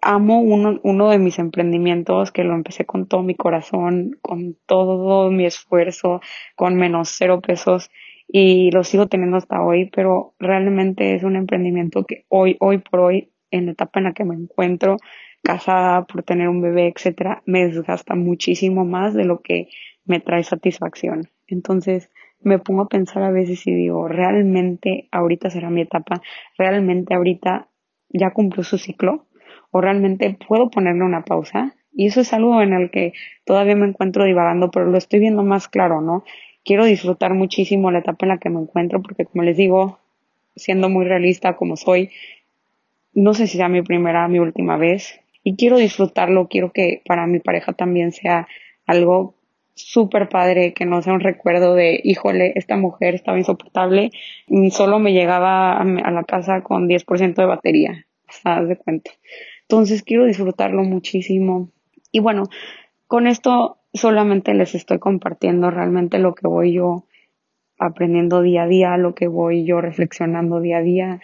amo 0.00 0.40
uno, 0.40 0.80
uno 0.82 1.10
de 1.10 1.18
mis 1.18 1.38
emprendimientos 1.38 2.32
que 2.32 2.44
lo 2.44 2.54
empecé 2.54 2.84
con 2.84 3.06
todo 3.06 3.22
mi 3.22 3.34
corazón, 3.34 4.18
con 4.20 4.56
todo 4.66 5.30
mi 5.30 5.46
esfuerzo, 5.46 6.20
con 6.56 6.76
menos 6.76 7.10
cero 7.16 7.40
pesos 7.40 7.90
y 8.26 8.70
lo 8.70 8.82
sigo 8.82 9.06
teniendo 9.06 9.36
hasta 9.36 9.62
hoy, 9.62 9.90
pero 9.94 10.34
realmente 10.38 11.14
es 11.14 11.22
un 11.22 11.36
emprendimiento 11.36 12.04
que 12.04 12.24
hoy, 12.28 12.56
hoy 12.60 12.78
por 12.78 13.00
hoy 13.00 13.30
en 13.50 13.66
la 13.66 13.72
etapa 13.72 14.00
en 14.00 14.04
la 14.04 14.14
que 14.14 14.24
me 14.24 14.34
encuentro, 14.34 14.96
casada 15.42 16.06
por 16.06 16.22
tener 16.22 16.48
un 16.48 16.62
bebé, 16.62 16.92
etcétera, 16.94 17.42
me 17.46 17.66
desgasta 17.66 18.14
muchísimo 18.14 18.84
más 18.84 19.12
de 19.14 19.24
lo 19.24 19.40
que 19.42 19.68
me 20.04 20.20
trae 20.20 20.44
satisfacción. 20.44 21.28
Entonces 21.46 22.10
me 22.40 22.58
pongo 22.58 22.82
a 22.82 22.88
pensar 22.88 23.22
a 23.22 23.30
veces 23.30 23.66
y 23.66 23.74
digo, 23.74 24.08
realmente 24.08 25.08
ahorita 25.12 25.50
será 25.50 25.70
mi 25.70 25.82
etapa, 25.82 26.22
realmente 26.58 27.14
ahorita 27.14 27.68
ya 28.08 28.30
cumplió 28.30 28.64
su 28.64 28.78
ciclo 28.78 29.26
o 29.70 29.80
realmente 29.80 30.36
puedo 30.46 30.70
ponerle 30.70 31.04
una 31.04 31.24
pausa. 31.24 31.74
Y 31.94 32.06
eso 32.06 32.20
es 32.20 32.32
algo 32.32 32.62
en 32.62 32.72
el 32.72 32.90
que 32.90 33.12
todavía 33.44 33.76
me 33.76 33.86
encuentro 33.86 34.24
divagando, 34.24 34.70
pero 34.70 34.86
lo 34.86 34.96
estoy 34.96 35.20
viendo 35.20 35.42
más 35.42 35.68
claro, 35.68 36.00
¿no? 36.00 36.24
Quiero 36.64 36.84
disfrutar 36.84 37.34
muchísimo 37.34 37.90
la 37.90 37.98
etapa 37.98 38.24
en 38.24 38.28
la 38.30 38.38
que 38.38 38.50
me 38.50 38.60
encuentro 38.60 39.02
porque 39.02 39.26
como 39.26 39.42
les 39.42 39.56
digo, 39.56 39.98
siendo 40.56 40.88
muy 40.88 41.04
realista 41.04 41.56
como 41.56 41.76
soy, 41.76 42.10
no 43.14 43.34
sé 43.34 43.46
si 43.46 43.56
sea 43.56 43.68
mi 43.68 43.82
primera, 43.82 44.26
mi 44.28 44.38
última 44.38 44.76
vez 44.76 45.20
y 45.44 45.56
quiero 45.56 45.76
disfrutarlo, 45.76 46.48
quiero 46.48 46.72
que 46.72 47.02
para 47.04 47.26
mi 47.26 47.40
pareja 47.40 47.72
también 47.72 48.12
sea 48.12 48.46
algo 48.86 49.34
súper 49.74 50.28
padre, 50.28 50.74
que 50.74 50.84
no 50.84 51.02
sea 51.02 51.12
un 51.12 51.20
recuerdo 51.20 51.74
de, 51.74 52.00
híjole, 52.02 52.52
esta 52.56 52.76
mujer 52.76 53.14
estaba 53.14 53.38
insoportable 53.38 54.10
solo 54.70 54.98
me 54.98 55.12
llegaba 55.12 55.80
a, 55.80 55.84
la 55.84 56.24
casa 56.24 56.62
con 56.62 56.88
10% 56.88 57.34
de 57.34 57.46
batería, 57.46 58.06
¿sabes 58.28 58.68
de 58.68 58.76
cuenta? 58.76 59.10
Entonces 59.62 60.02
quiero 60.02 60.26
disfrutarlo 60.26 60.82
muchísimo. 60.82 61.70
Y 62.10 62.20
bueno, 62.20 62.44
con 63.06 63.26
esto 63.26 63.78
solamente 63.94 64.54
les 64.54 64.74
estoy 64.74 64.98
compartiendo 64.98 65.70
realmente 65.70 66.18
lo 66.18 66.34
que 66.34 66.46
voy 66.46 66.74
yo 66.74 67.06
aprendiendo 67.78 68.42
día 68.42 68.64
a 68.64 68.66
día, 68.66 68.96
lo 68.96 69.14
que 69.14 69.28
voy 69.28 69.64
yo 69.64 69.80
reflexionando 69.80 70.60
día 70.60 70.78
a 70.78 70.82
día. 70.82 71.20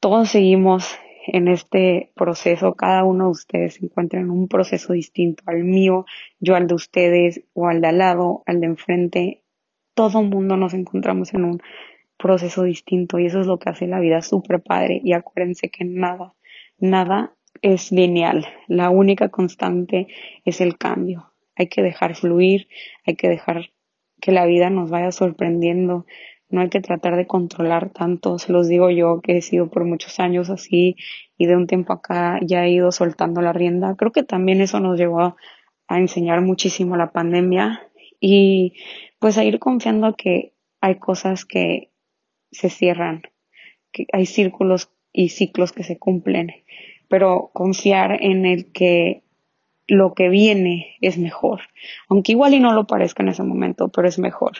Todos 0.00 0.30
seguimos 0.30 0.98
en 1.32 1.48
este 1.48 2.12
proceso, 2.14 2.74
cada 2.74 3.04
uno 3.04 3.24
de 3.24 3.30
ustedes 3.30 3.74
se 3.74 3.84
encuentra 3.84 4.20
en 4.20 4.30
un 4.30 4.48
proceso 4.48 4.92
distinto 4.92 5.42
al 5.46 5.64
mío, 5.64 6.04
yo 6.38 6.56
al 6.56 6.66
de 6.66 6.74
ustedes 6.74 7.42
o 7.54 7.68
al 7.68 7.80
de 7.80 7.88
al 7.88 7.98
lado, 7.98 8.42
al 8.46 8.60
de 8.60 8.66
enfrente. 8.66 9.42
Todo 9.94 10.22
mundo 10.22 10.56
nos 10.56 10.74
encontramos 10.74 11.34
en 11.34 11.44
un 11.44 11.62
proceso 12.16 12.64
distinto 12.64 13.18
y 13.18 13.26
eso 13.26 13.40
es 13.40 13.46
lo 13.46 13.58
que 13.58 13.70
hace 13.70 13.86
la 13.86 14.00
vida 14.00 14.22
súper 14.22 14.60
padre. 14.60 15.00
Y 15.02 15.12
acuérdense 15.12 15.70
que 15.70 15.84
nada, 15.84 16.34
nada 16.78 17.34
es 17.62 17.92
lineal. 17.92 18.46
La 18.68 18.90
única 18.90 19.28
constante 19.28 20.08
es 20.44 20.60
el 20.60 20.76
cambio. 20.78 21.32
Hay 21.56 21.68
que 21.68 21.82
dejar 21.82 22.14
fluir, 22.14 22.68
hay 23.04 23.16
que 23.16 23.28
dejar 23.28 23.70
que 24.20 24.32
la 24.32 24.46
vida 24.46 24.70
nos 24.70 24.90
vaya 24.90 25.12
sorprendiendo, 25.12 26.06
no 26.50 26.60
hay 26.60 26.68
que 26.68 26.80
tratar 26.80 27.16
de 27.16 27.26
controlar 27.26 27.90
tanto, 27.90 28.38
se 28.38 28.52
los 28.52 28.68
digo 28.68 28.90
yo 28.90 29.20
que 29.20 29.38
he 29.38 29.42
sido 29.42 29.70
por 29.70 29.84
muchos 29.84 30.18
años 30.18 30.50
así 30.50 30.96
y 31.38 31.46
de 31.46 31.56
un 31.56 31.66
tiempo 31.66 31.92
acá 31.92 32.38
ya 32.42 32.64
he 32.64 32.70
ido 32.70 32.92
soltando 32.92 33.40
la 33.40 33.52
rienda. 33.52 33.94
Creo 33.96 34.12
que 34.12 34.24
también 34.24 34.60
eso 34.60 34.80
nos 34.80 34.98
llevó 34.98 35.20
a, 35.20 35.36
enseñar 35.88 36.40
muchísimo 36.40 36.96
la 36.96 37.10
pandemia 37.10 37.88
y 38.20 38.74
pues 39.18 39.38
a 39.38 39.44
ir 39.44 39.58
confiando 39.58 40.14
que 40.14 40.54
hay 40.80 40.96
cosas 41.00 41.44
que 41.44 41.90
se 42.52 42.68
cierran, 42.68 43.22
que 43.90 44.06
hay 44.12 44.26
círculos 44.26 44.92
y 45.12 45.30
ciclos 45.30 45.72
que 45.72 45.82
se 45.82 45.98
cumplen, 45.98 46.52
pero 47.08 47.50
confiar 47.52 48.22
en 48.22 48.46
el 48.46 48.70
que 48.70 49.24
lo 49.90 50.14
que 50.14 50.28
viene 50.28 50.96
es 51.00 51.18
mejor, 51.18 51.62
aunque 52.08 52.32
igual 52.32 52.54
y 52.54 52.60
no 52.60 52.72
lo 52.72 52.86
parezca 52.86 53.24
en 53.24 53.30
ese 53.30 53.42
momento, 53.42 53.88
pero 53.88 54.06
es 54.06 54.20
mejor. 54.20 54.52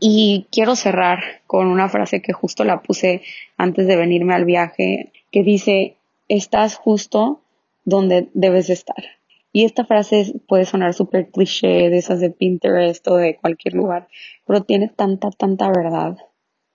Y 0.00 0.46
quiero 0.50 0.74
cerrar 0.74 1.42
con 1.46 1.66
una 1.66 1.90
frase 1.90 2.22
que 2.22 2.32
justo 2.32 2.64
la 2.64 2.80
puse 2.80 3.20
antes 3.58 3.86
de 3.86 3.96
venirme 3.96 4.34
al 4.34 4.46
viaje, 4.46 5.12
que 5.30 5.42
dice, 5.42 5.96
estás 6.28 6.76
justo 6.76 7.42
donde 7.84 8.28
debes 8.32 8.70
estar. 8.70 9.04
Y 9.52 9.64
esta 9.64 9.84
frase 9.84 10.32
puede 10.48 10.64
sonar 10.64 10.94
súper 10.94 11.28
cliché 11.28 11.90
de 11.90 11.98
esas 11.98 12.20
de 12.20 12.30
Pinterest 12.30 13.06
o 13.08 13.16
de 13.16 13.36
cualquier 13.36 13.74
lugar, 13.74 14.08
pero 14.46 14.62
tiene 14.62 14.88
tanta, 14.88 15.30
tanta 15.30 15.68
verdad. 15.68 16.16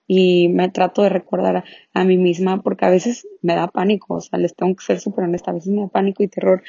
Y 0.08 0.50
me 0.50 0.70
trato 0.70 1.02
de 1.02 1.10
recordar 1.10 1.64
a, 1.94 2.04
mí 2.04 2.18
misma 2.18 2.62
porque 2.62 2.86
a 2.86 2.92
veces 2.92 3.28
me 3.42 3.56
da 3.56 3.68
pánico, 3.68 4.16
o 4.16 4.22
sea, 4.22 4.38
les 4.38 4.56
tengo 4.56 4.76
que 4.76 4.86
ser 4.86 5.00
súper 5.00 5.24
honesta, 5.24 5.50
a 5.50 5.56
veces 5.56 5.74
me 5.74 5.82
da 5.82 5.88
pánico 5.88 6.22
y 6.22 6.28
terror 6.28 6.62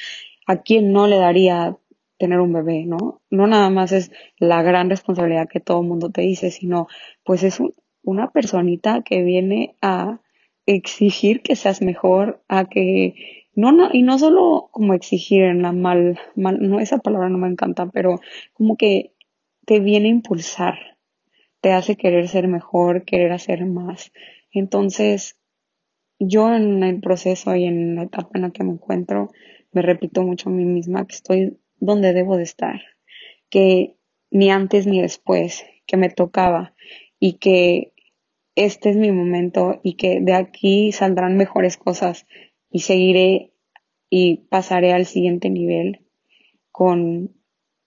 a 0.47 0.63
quién 0.63 0.93
no 0.93 1.07
le 1.07 1.19
daría 1.19 1.77
tener 2.19 2.41
un 2.41 2.53
bebé, 2.53 2.87
¿no? 2.87 3.21
No 3.31 3.47
nada 3.47 3.69
más 3.71 3.93
es 3.93 4.11
la 4.39 4.63
gran 4.63 4.89
responsabilidad 4.89 5.49
que 5.49 5.61
todo 5.61 5.81
el 5.81 5.89
mundo 5.89 6.11
te 6.11 6.23
dice, 6.23 6.51
sino 6.51 6.89
pues 7.25 7.43
es 7.43 7.59
una 8.03 8.31
personita 8.31 9.03
que 9.03 9.23
viene 9.23 9.77
a 9.83 10.21
exigir 10.65 11.43
que 11.43 11.57
seas 11.57 11.83
mejor, 11.83 12.43
a 12.49 12.65
que 12.67 13.15
no, 13.55 13.73
no, 13.73 13.89
y 13.93 14.03
no 14.03 14.19
solo 14.19 14.69
como 14.71 14.95
exigir 14.95 15.43
en 15.43 15.63
la 15.63 15.73
mal, 15.73 16.19
mal, 16.35 16.59
no, 16.61 16.81
esa 16.81 16.99
palabra 16.99 17.29
no 17.29 17.39
me 17.39 17.49
encanta, 17.49 17.87
pero 17.87 18.21
como 18.53 18.77
que 18.77 19.13
te 19.65 19.81
viene 19.81 20.09
a 20.09 20.13
impulsar, 20.13 20.79
te 21.61 21.73
hace 21.73 21.97
querer 21.97 22.29
ser 22.29 22.49
mejor, 22.49 23.05
querer 23.05 23.33
hacer 23.33 23.65
más. 23.65 24.13
Entonces, 24.53 25.39
yo 26.19 26.55
en 26.55 26.83
el 26.83 27.01
proceso 27.01 27.57
y 27.57 27.65
en 27.65 27.97
la 27.97 28.05
etapa 28.05 28.31
en 28.35 28.43
la 28.43 28.51
que 28.51 28.65
me 28.65 28.73
encuentro, 28.73 29.31
me 29.77 29.83
repito 29.83 30.23
mucho 30.23 30.49
a 30.49 30.53
mí 30.53 30.65
misma 30.65 31.07
que 31.07 31.15
estoy 31.15 31.59
donde 31.81 32.15
debo 32.15 32.39
de 32.39 32.45
estar, 32.45 32.81
que 33.51 33.99
ni 34.31 34.49
antes 34.49 34.87
ni 34.87 35.03
después, 35.03 35.67
que 35.87 35.99
me 35.99 36.09
tocaba 36.09 36.75
y 37.21 37.35
que 37.35 37.93
este 38.55 38.89
es 38.89 38.97
mi 38.97 39.13
momento 39.13 39.79
y 39.83 39.97
que 39.97 40.23
de 40.23 40.33
aquí 40.33 40.93
saldrán 40.93 41.37
mejores 41.37 41.77
cosas 41.77 42.27
y 42.71 42.81
seguiré 42.81 43.53
y 44.09 44.47
pasaré 44.49 44.95
al 44.95 45.05
siguiente 45.05 45.51
nivel 45.51 46.07
con 46.73 47.37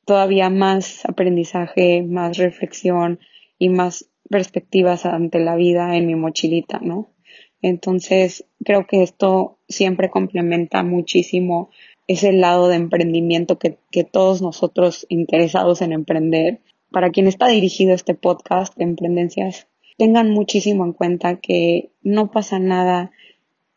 todavía 0.06 0.52
más 0.52 1.04
aprendizaje, 1.06 2.04
más 2.04 2.38
reflexión 2.38 3.20
y 3.58 3.70
más 3.70 4.12
perspectivas 4.30 5.08
ante 5.08 5.40
la 5.40 5.56
vida 5.56 5.98
en 5.98 6.06
mi 6.06 6.14
mochilita, 6.14 6.80
¿no? 6.84 7.16
Entonces, 7.62 8.46
creo 8.64 8.88
que 8.88 9.04
esto 9.04 9.58
siempre 9.68 10.10
complementa 10.10 10.84
muchísimo 10.84 11.70
ese 12.08 12.32
lado 12.32 12.70
de 12.70 12.76
emprendimiento 12.76 13.60
que, 13.60 13.78
que 13.92 14.04
todos 14.04 14.42
nosotros 14.42 15.06
interesados 15.10 15.82
en 15.82 15.92
emprender. 15.92 16.62
Para 16.92 17.12
quien 17.12 17.28
está 17.28 17.48
dirigido 17.48 17.94
este 17.94 18.16
podcast 18.16 18.76
de 18.76 18.86
Emprendencias, 18.86 19.68
tengan 19.98 20.32
muchísimo 20.32 20.86
en 20.86 20.94
cuenta 20.94 21.40
que 21.40 21.92
no 22.02 22.32
pasa 22.32 22.58
nada 22.58 23.12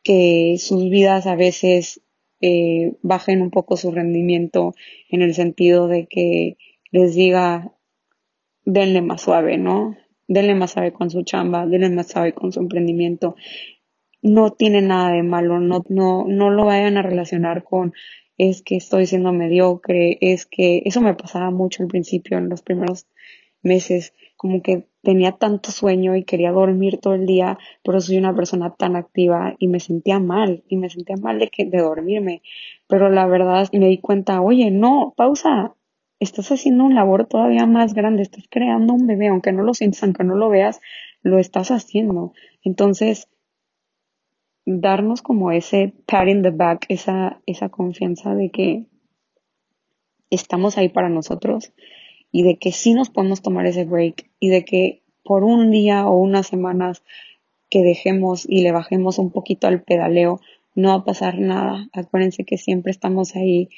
que 0.02 0.56
sus 0.58 0.88
vidas 0.88 1.26
a 1.26 1.34
veces 1.34 2.00
eh, 2.40 2.94
bajen 3.02 3.42
un 3.42 3.50
poco 3.50 3.76
su 3.76 3.90
rendimiento 3.92 4.74
en 5.10 5.22
el 5.22 5.34
sentido 5.34 5.88
de 5.88 6.06
que 6.06 6.56
les 6.90 7.14
diga 7.14 7.72
denle 8.64 9.02
más 9.02 9.22
suave, 9.22 9.58
¿no? 9.58 9.96
denle 10.32 10.54
más 10.54 10.72
sabe 10.72 10.92
con 10.92 11.10
su 11.10 11.22
chamba, 11.22 11.66
denle 11.66 11.90
más 11.90 12.08
sabe 12.08 12.32
con 12.32 12.52
su 12.52 12.60
emprendimiento. 12.60 13.36
No 14.22 14.52
tiene 14.52 14.82
nada 14.82 15.10
de 15.12 15.22
malo, 15.22 15.60
no, 15.60 15.84
no, 15.88 16.24
no 16.28 16.50
lo 16.50 16.64
vayan 16.66 16.96
a 16.96 17.02
relacionar 17.02 17.64
con 17.64 17.92
es 18.38 18.62
que 18.62 18.76
estoy 18.76 19.06
siendo 19.06 19.32
mediocre, 19.32 20.18
es 20.20 20.46
que 20.46 20.82
eso 20.84 21.00
me 21.00 21.14
pasaba 21.14 21.50
mucho 21.50 21.82
al 21.82 21.88
principio, 21.88 22.38
en 22.38 22.48
los 22.48 22.62
primeros 22.62 23.06
meses, 23.62 24.14
como 24.36 24.62
que 24.62 24.86
tenía 25.02 25.32
tanto 25.32 25.70
sueño 25.70 26.16
y 26.16 26.24
quería 26.24 26.50
dormir 26.52 26.98
todo 26.98 27.14
el 27.14 27.26
día, 27.26 27.58
pero 27.84 28.00
soy 28.00 28.16
una 28.16 28.34
persona 28.34 28.74
tan 28.74 28.96
activa 28.96 29.54
y 29.58 29.68
me 29.68 29.80
sentía 29.80 30.18
mal, 30.18 30.64
y 30.68 30.76
me 30.76 30.90
sentía 30.90 31.16
mal 31.16 31.38
de 31.38 31.48
que 31.48 31.64
de 31.66 31.78
dormirme. 31.78 32.42
Pero 32.88 33.10
la 33.10 33.26
verdad 33.26 33.68
me 33.72 33.88
di 33.88 33.98
cuenta, 33.98 34.40
oye, 34.40 34.70
no, 34.70 35.14
pausa, 35.16 35.74
estás 36.18 36.50
haciendo 36.52 36.84
un 36.84 36.94
labor 36.94 37.26
todavía 37.26 37.66
más 37.66 37.94
grande, 37.94 38.22
estás 38.22 38.44
creando 38.48 38.94
un 38.94 39.06
bebé, 39.06 39.28
aunque 39.28 39.52
no 39.52 39.62
lo 39.62 39.74
sientas, 39.74 40.02
aunque 40.02 40.24
no 40.24 40.36
lo 40.36 40.48
veas, 40.48 40.80
lo 41.22 41.38
estás 41.38 41.70
haciendo. 41.70 42.32
Entonces, 42.64 43.28
darnos 44.64 45.22
como 45.22 45.52
ese 45.52 45.92
pat 46.06 46.28
in 46.28 46.42
the 46.42 46.50
back, 46.50 46.86
esa, 46.88 47.40
esa 47.46 47.68
confianza 47.68 48.34
de 48.34 48.50
que 48.50 48.84
estamos 50.30 50.78
ahí 50.78 50.88
para 50.88 51.08
nosotros 51.08 51.72
y 52.30 52.42
de 52.42 52.56
que 52.58 52.72
sí 52.72 52.94
nos 52.94 53.10
podemos 53.10 53.42
tomar 53.42 53.66
ese 53.66 53.84
break 53.84 54.30
y 54.40 54.48
de 54.48 54.64
que 54.64 55.02
por 55.24 55.44
un 55.44 55.70
día 55.70 56.06
o 56.06 56.16
unas 56.16 56.46
semanas 56.46 57.02
que 57.70 57.82
dejemos 57.82 58.46
y 58.48 58.62
le 58.62 58.72
bajemos 58.72 59.18
un 59.18 59.30
poquito 59.30 59.66
al 59.66 59.82
pedaleo, 59.82 60.40
no 60.74 60.90
va 60.90 60.94
a 60.96 61.04
pasar 61.04 61.38
nada. 61.38 61.88
Acuérdense 61.92 62.44
que 62.44 62.58
siempre 62.58 62.90
estamos 62.90 63.34
ahí 63.36 63.68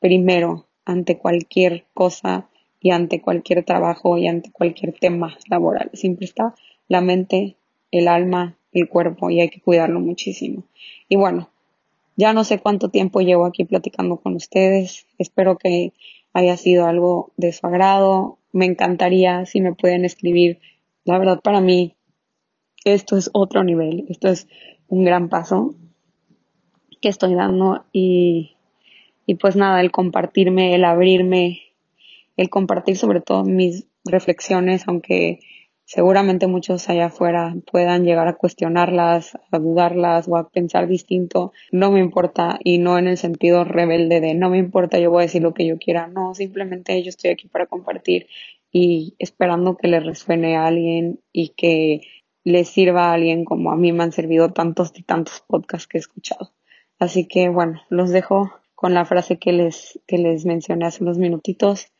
primero 0.00 0.68
ante 0.84 1.18
cualquier 1.18 1.84
cosa 1.94 2.48
y 2.80 2.90
ante 2.90 3.20
cualquier 3.20 3.64
trabajo 3.64 4.16
y 4.16 4.28
ante 4.28 4.52
cualquier 4.52 4.92
tema 4.92 5.36
laboral. 5.48 5.90
Siempre 5.92 6.26
está 6.26 6.54
la 6.88 7.00
mente, 7.00 7.56
el 7.90 8.08
alma, 8.08 8.56
el 8.80 8.88
cuerpo 8.88 9.30
y 9.30 9.40
hay 9.40 9.48
que 9.48 9.60
cuidarlo 9.60 10.00
muchísimo. 10.00 10.64
Y 11.08 11.16
bueno, 11.16 11.50
ya 12.16 12.32
no 12.32 12.44
sé 12.44 12.58
cuánto 12.58 12.88
tiempo 12.88 13.20
llevo 13.20 13.46
aquí 13.46 13.64
platicando 13.64 14.16
con 14.16 14.34
ustedes. 14.34 15.06
Espero 15.18 15.58
que 15.58 15.92
haya 16.32 16.56
sido 16.56 16.86
algo 16.86 17.32
de 17.36 17.52
su 17.52 17.66
agrado. 17.66 18.38
Me 18.52 18.66
encantaría 18.66 19.46
si 19.46 19.60
me 19.60 19.74
pueden 19.74 20.04
escribir. 20.04 20.60
La 21.04 21.18
verdad 21.18 21.40
para 21.40 21.60
mí 21.60 21.94
esto 22.84 23.16
es 23.16 23.30
otro 23.32 23.64
nivel. 23.64 24.06
Esto 24.08 24.28
es 24.28 24.48
un 24.88 25.04
gran 25.04 25.28
paso 25.28 25.74
que 27.00 27.08
estoy 27.08 27.34
dando 27.34 27.84
y 27.92 28.56
y 29.26 29.34
pues 29.34 29.56
nada, 29.56 29.80
el 29.80 29.90
compartirme, 29.90 30.74
el 30.74 30.84
abrirme, 30.84 31.62
el 32.36 32.48
compartir 32.48 32.96
sobre 32.96 33.20
todo 33.20 33.42
mis 33.42 33.88
reflexiones, 34.04 34.86
aunque 34.86 35.40
seguramente 35.86 36.48
muchos 36.48 36.88
allá 36.88 37.06
afuera 37.06 37.54
puedan 37.70 38.04
llegar 38.04 38.26
a 38.26 38.36
cuestionarlas, 38.36 39.38
a 39.50 39.58
dudarlas 39.58 40.28
o 40.28 40.36
a 40.36 40.50
pensar 40.50 40.88
distinto. 40.88 41.52
No 41.70 41.92
me 41.92 42.00
importa 42.00 42.58
y 42.62 42.78
no 42.78 42.98
en 42.98 43.06
el 43.06 43.16
sentido 43.16 43.64
rebelde 43.64 44.20
de 44.20 44.34
no 44.34 44.50
me 44.50 44.58
importa, 44.58 44.98
yo 44.98 45.10
voy 45.10 45.20
a 45.20 45.26
decir 45.26 45.42
lo 45.42 45.54
que 45.54 45.66
yo 45.66 45.78
quiera. 45.78 46.08
No, 46.08 46.34
simplemente 46.34 47.02
yo 47.02 47.08
estoy 47.08 47.30
aquí 47.30 47.48
para 47.48 47.66
compartir 47.66 48.26
y 48.70 49.14
esperando 49.18 49.76
que 49.76 49.88
le 49.88 50.00
resuene 50.00 50.56
a 50.56 50.66
alguien 50.66 51.20
y 51.32 51.50
que 51.50 52.00
le 52.44 52.64
sirva 52.64 53.06
a 53.06 53.14
alguien 53.14 53.44
como 53.44 53.70
a 53.70 53.76
mí 53.76 53.92
me 53.92 54.02
han 54.02 54.12
servido 54.12 54.52
tantos 54.52 54.92
y 54.96 55.02
tantos 55.04 55.44
podcasts 55.46 55.86
que 55.86 55.98
he 55.98 56.00
escuchado. 56.00 56.52
Así 56.98 57.28
que 57.28 57.48
bueno, 57.48 57.80
los 57.90 58.10
dejo 58.10 58.50
con 58.74 58.92
la 58.92 59.04
frase 59.04 59.38
que 59.38 59.52
les, 59.52 60.00
que 60.06 60.18
les 60.18 60.44
mencioné 60.46 60.86
hace 60.86 61.04
unos 61.04 61.18
minutitos. 61.18 61.92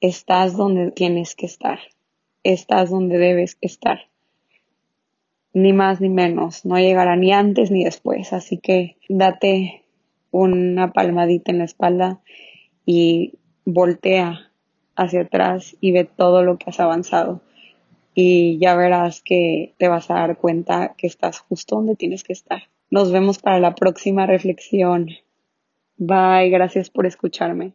Estás 0.00 0.56
donde 0.56 0.90
tienes 0.90 1.36
que 1.36 1.46
estar 1.46 1.78
estás 2.44 2.90
donde 2.90 3.18
debes 3.18 3.58
estar. 3.60 4.00
Ni 5.54 5.72
más 5.72 6.00
ni 6.00 6.08
menos, 6.08 6.64
no 6.64 6.78
llegará 6.78 7.16
ni 7.16 7.32
antes 7.32 7.70
ni 7.70 7.84
después, 7.84 8.32
así 8.32 8.58
que 8.58 8.96
date 9.08 9.84
una 10.30 10.92
palmadita 10.92 11.52
en 11.52 11.58
la 11.58 11.64
espalda 11.64 12.20
y 12.86 13.34
voltea 13.64 14.50
hacia 14.96 15.22
atrás 15.22 15.76
y 15.80 15.92
ve 15.92 16.04
todo 16.04 16.42
lo 16.42 16.56
que 16.58 16.70
has 16.70 16.80
avanzado 16.80 17.42
y 18.14 18.58
ya 18.58 18.74
verás 18.76 19.22
que 19.22 19.74
te 19.78 19.88
vas 19.88 20.10
a 20.10 20.14
dar 20.14 20.36
cuenta 20.36 20.94
que 20.96 21.06
estás 21.06 21.40
justo 21.40 21.76
donde 21.76 21.96
tienes 21.96 22.24
que 22.24 22.32
estar. 22.32 22.62
Nos 22.90 23.10
vemos 23.10 23.38
para 23.38 23.58
la 23.58 23.74
próxima 23.74 24.26
reflexión. 24.26 25.08
Bye, 25.96 26.50
gracias 26.50 26.90
por 26.90 27.06
escucharme. 27.06 27.72